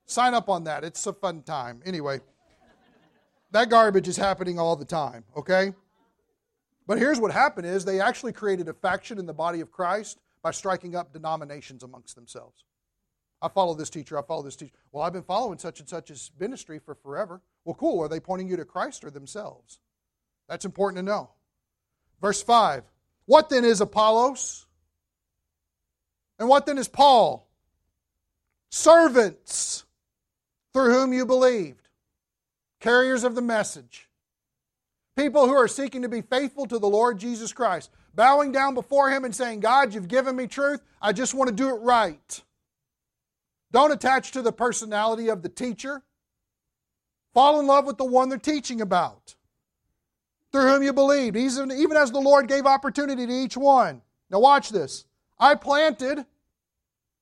[0.06, 0.84] Sign up on that.
[0.84, 1.82] It's a fun time.
[1.86, 2.22] Anyway,
[3.56, 5.74] that garbage is happening all the time, okay?
[6.88, 10.20] But here's what happened is they actually created a faction in the body of Christ
[10.43, 12.66] by striking up denominations amongst themselves.
[13.41, 14.74] I follow this teacher, I follow this teacher.
[14.91, 17.41] Well, I've been following such and such such's ministry for forever.
[17.64, 18.03] Well, cool.
[18.03, 19.80] Are they pointing you to Christ or themselves?
[20.49, 21.30] That's important to know.
[22.20, 22.84] Verse 5
[23.26, 24.66] What then is Apollos?
[26.39, 27.47] And what then is Paul?
[28.70, 29.86] Servants
[30.74, 31.85] through whom you believed,
[32.80, 34.08] carriers of the message,
[35.16, 39.10] people who are seeking to be faithful to the Lord Jesus Christ, bowing down before
[39.10, 40.82] Him and saying, God, you've given me truth.
[41.02, 42.42] I just want to do it right.
[43.72, 46.02] Don't attach to the personality of the teacher.
[47.34, 49.36] Fall in love with the one they're teaching about,
[50.52, 54.02] through whom you believed, even, even as the Lord gave opportunity to each one.
[54.30, 55.06] Now, watch this.
[55.38, 56.26] I planted,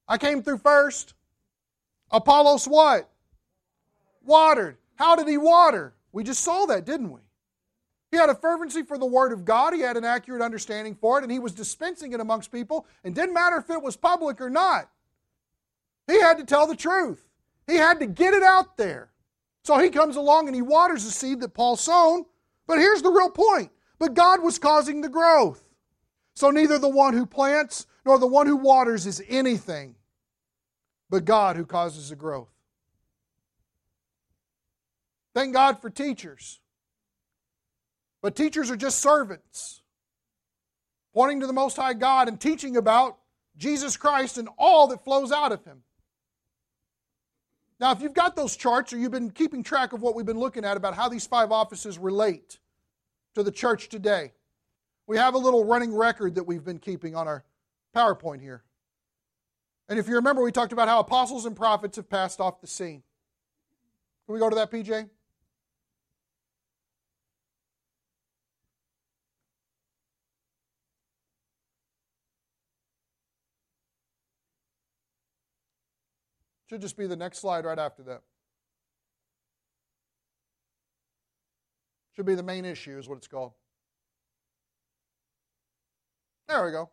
[0.07, 1.15] I came through first.
[2.11, 3.09] Apollos, what?
[4.23, 4.77] Watered.
[5.03, 5.93] How did he water?
[6.13, 7.19] We just saw that, didn't we?
[8.09, 9.73] He had a fervency for the Word of God.
[9.73, 12.87] He had an accurate understanding for it, and he was dispensing it amongst people.
[13.03, 14.89] And didn't matter if it was public or not.
[16.07, 17.27] He had to tell the truth.
[17.67, 19.11] He had to get it out there.
[19.65, 22.23] So he comes along and he waters the seed that Paul sown.
[22.65, 23.71] But here's the real point.
[23.99, 25.67] But God was causing the growth.
[26.33, 29.95] So neither the one who plants nor the one who waters is anything,
[31.09, 32.52] but God who causes the growth.
[35.33, 36.59] Thank God for teachers.
[38.21, 39.81] But teachers are just servants,
[41.13, 43.17] pointing to the Most High God and teaching about
[43.57, 45.83] Jesus Christ and all that flows out of Him.
[47.79, 50.39] Now, if you've got those charts or you've been keeping track of what we've been
[50.39, 52.59] looking at about how these five offices relate
[53.35, 54.31] to the church today,
[55.05, 57.43] we have a little running record that we've been keeping on our
[57.93, 58.63] PowerPoint here.
[59.89, 62.67] And if you remember, we talked about how apostles and prophets have passed off the
[62.67, 63.03] scene.
[64.25, 65.09] Can we go to that, PJ?
[76.73, 78.21] Should just be the next slide right after that.
[82.15, 83.51] Should be the main issue, is what it's called.
[86.47, 86.89] There we go.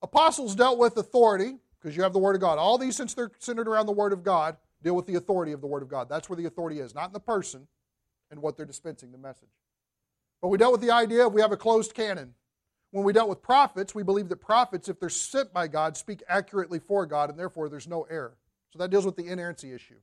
[0.00, 2.56] Apostles dealt with authority, because you have the Word of God.
[2.58, 5.60] All these, since they're centered around the Word of God, deal with the authority of
[5.60, 6.08] the Word of God.
[6.08, 7.68] That's where the authority is, not in the person
[8.30, 9.50] and what they're dispensing, the message.
[10.40, 12.32] But we dealt with the idea of we have a closed canon.
[12.90, 16.22] When we dealt with prophets, we believe that prophets, if they're sent by God, speak
[16.26, 18.38] accurately for God, and therefore there's no error.
[18.72, 19.98] So that deals with the inerrancy issue.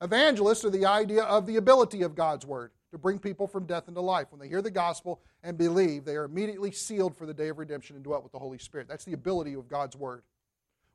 [0.00, 3.88] Evangelists are the idea of the ability of God's Word to bring people from death
[3.88, 4.28] into life.
[4.30, 7.58] When they hear the gospel and believe, they are immediately sealed for the day of
[7.58, 8.88] redemption and dwelt with the Holy Spirit.
[8.88, 10.22] That's the ability of God's Word.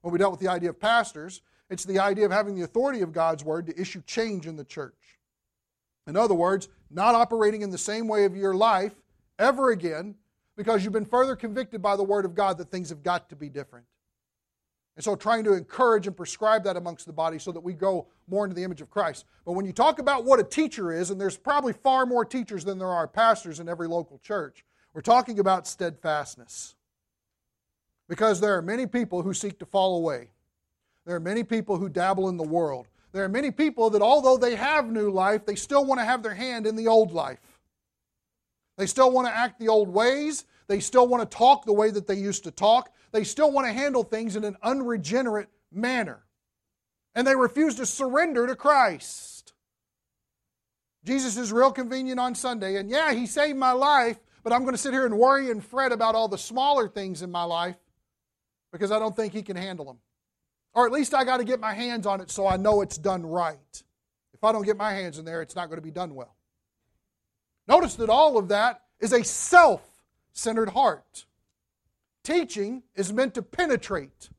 [0.02, 3.02] When we dealt with the idea of pastors, it's the idea of having the authority
[3.02, 5.20] of God's Word to issue change in the church.
[6.08, 8.96] In other words, not operating in the same way of your life
[9.38, 10.16] ever again
[10.56, 13.36] because you've been further convicted by the Word of God that things have got to
[13.36, 13.86] be different.
[14.96, 18.08] And so trying to encourage and prescribe that amongst the body so that we go
[18.28, 19.26] more into the image of Christ.
[19.44, 22.64] But when you talk about what a teacher is, and there's probably far more teachers
[22.64, 24.64] than there are pastors in every local church,
[24.94, 26.76] we're talking about steadfastness.
[28.08, 30.30] Because there are many people who seek to fall away.
[31.06, 32.88] There are many people who dabble in the world.
[33.14, 36.22] There are many people that, although they have new life, they still want to have
[36.22, 37.40] their hand in the old life.
[38.78, 40.46] They still want to act the old ways.
[40.68, 42.92] They still want to talk the way that they used to talk.
[43.14, 46.24] They still want to handle things in an unregenerate manner.
[47.16, 49.54] And they refuse to surrender to Christ.
[51.06, 54.74] Jesus is real convenient on Sunday, and yeah, He saved my life, but I'm going
[54.74, 57.76] to sit here and worry and fret about all the smaller things in my life
[58.72, 60.00] because I don't think He can handle them.
[60.74, 62.98] Or at least I got to get my hands on it so I know it's
[62.98, 63.84] done right.
[64.34, 66.36] If I don't get my hands in there, it's not going to be done well.
[67.68, 69.82] Notice that all of that is a self
[70.32, 71.26] centered heart.
[72.24, 74.30] Teaching is meant to penetrate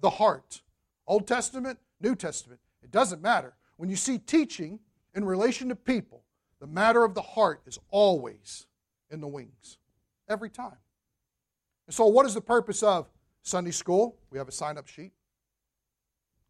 [0.00, 0.62] the heart.
[1.06, 3.54] Old Testament, New Testament, it doesn't matter.
[3.76, 4.80] When you see teaching
[5.14, 6.24] in relation to people,
[6.60, 8.66] the matter of the heart is always
[9.10, 9.78] in the wings,
[10.28, 10.78] every time.
[11.86, 13.08] And so, what is the purpose of
[13.42, 14.16] Sunday school?
[14.30, 15.12] We have a sign up sheet.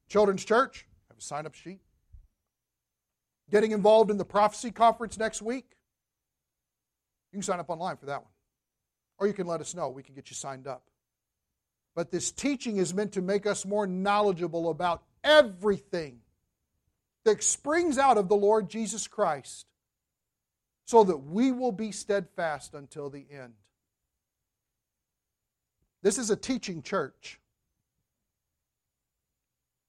[0.08, 1.80] Children's church, have a sign up sheet.
[3.50, 5.76] Getting involved in the prophecy conference next week,
[7.32, 8.30] you can sign up online for that one.
[9.18, 9.88] Or you can let us know.
[9.88, 10.84] We can get you signed up.
[11.94, 16.18] But this teaching is meant to make us more knowledgeable about everything
[17.24, 19.66] that springs out of the Lord Jesus Christ
[20.84, 23.54] so that we will be steadfast until the end.
[26.02, 27.40] This is a teaching church.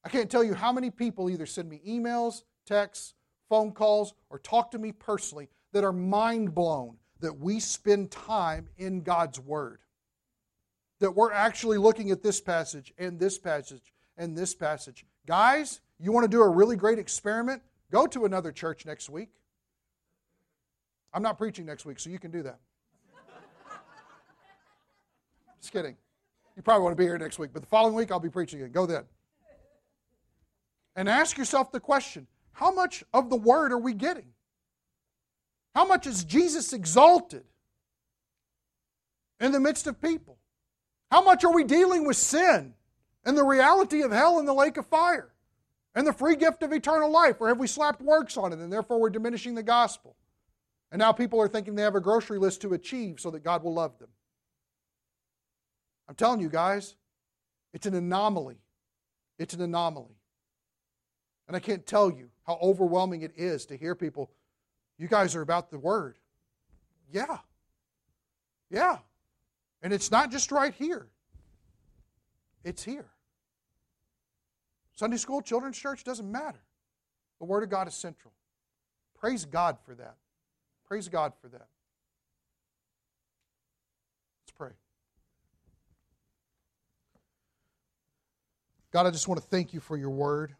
[0.04, 3.14] I can't tell you how many people either send me emails, texts,
[3.50, 8.68] phone calls, or talk to me personally that are mind blown that we spend time
[8.78, 9.80] in God's Word.
[11.00, 15.06] That we're actually looking at this passage and this passage and this passage.
[15.26, 17.62] Guys, you want to do a really great experiment?
[17.92, 19.30] Go to another church next week.
[21.14, 22.60] I'm not preaching next week, so you can do that.
[25.62, 25.96] Just kidding.
[26.56, 28.62] You probably want to be here next week, but the following week I'll be preaching
[28.62, 28.72] again.
[28.72, 29.04] Go then.
[30.96, 34.34] And ask yourself the question how much of the Word are we getting?
[35.78, 37.44] How much is Jesus exalted
[39.40, 40.40] in the midst of people?
[41.12, 42.74] How much are we dealing with sin
[43.24, 45.32] and the reality of hell and the lake of fire
[45.94, 47.36] and the free gift of eternal life?
[47.40, 50.16] Or have we slapped works on it and therefore we're diminishing the gospel?
[50.92, 53.64] And now people are thinking they have a grocery list to achieve so that God
[53.64, 54.10] will love them.
[56.10, 56.96] I'm telling you guys,
[57.72, 58.58] it's an anomaly.
[59.38, 60.18] It's an anomaly.
[61.48, 64.32] And I can't tell you how overwhelming it is to hear people
[64.98, 66.18] you guys are about the Word.
[67.12, 67.38] Yeah.
[68.70, 68.98] Yeah.
[69.82, 71.08] And it's not just right here,
[72.64, 73.06] it's here.
[74.96, 76.64] Sunday school, children's church, doesn't matter.
[77.40, 78.34] The Word of God is central.
[79.20, 80.16] Praise God for that.
[80.88, 81.68] Praise God for that.
[84.44, 84.72] Let's pray.
[88.92, 90.56] God, I just want to thank you for your word.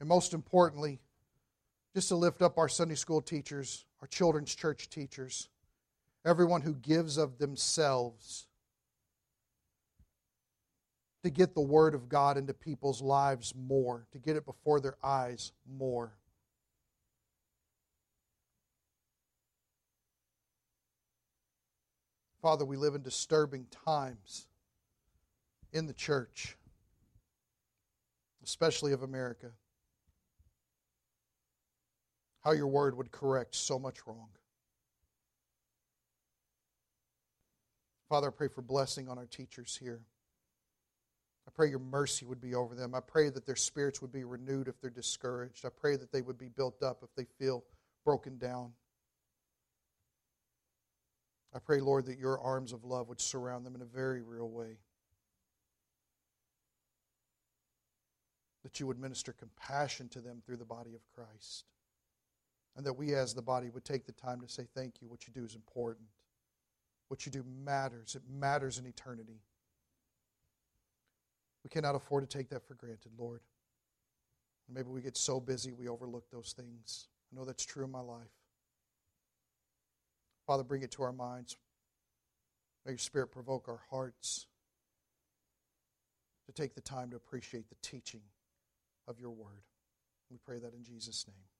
[0.00, 0.98] And most importantly,
[1.94, 5.48] just to lift up our Sunday school teachers, our children's church teachers,
[6.24, 8.46] everyone who gives of themselves
[11.22, 14.96] to get the Word of God into people's lives more, to get it before their
[15.02, 16.12] eyes more.
[22.42, 24.46] Father, we live in disturbing times
[25.72, 26.58] in the church,
[28.42, 29.52] especially of America
[32.44, 34.28] how your word would correct so much wrong.
[38.08, 40.02] Father, I pray for blessing on our teachers here.
[41.48, 42.94] I pray your mercy would be over them.
[42.94, 45.64] I pray that their spirits would be renewed if they're discouraged.
[45.64, 47.64] I pray that they would be built up if they feel
[48.04, 48.72] broken down.
[51.54, 54.48] I pray, Lord, that your arms of love would surround them in a very real
[54.48, 54.78] way.
[58.64, 61.64] That you would minister compassion to them through the body of Christ.
[62.76, 65.08] And that we as the body would take the time to say, Thank you.
[65.08, 66.06] What you do is important.
[67.08, 68.16] What you do matters.
[68.16, 69.40] It matters in eternity.
[71.62, 73.40] We cannot afford to take that for granted, Lord.
[74.72, 77.08] Maybe we get so busy we overlook those things.
[77.32, 78.32] I know that's true in my life.
[80.46, 81.56] Father, bring it to our minds.
[82.84, 84.46] May your Spirit provoke our hearts
[86.46, 88.20] to take the time to appreciate the teaching
[89.08, 89.62] of your word.
[90.30, 91.53] We pray that in Jesus' name.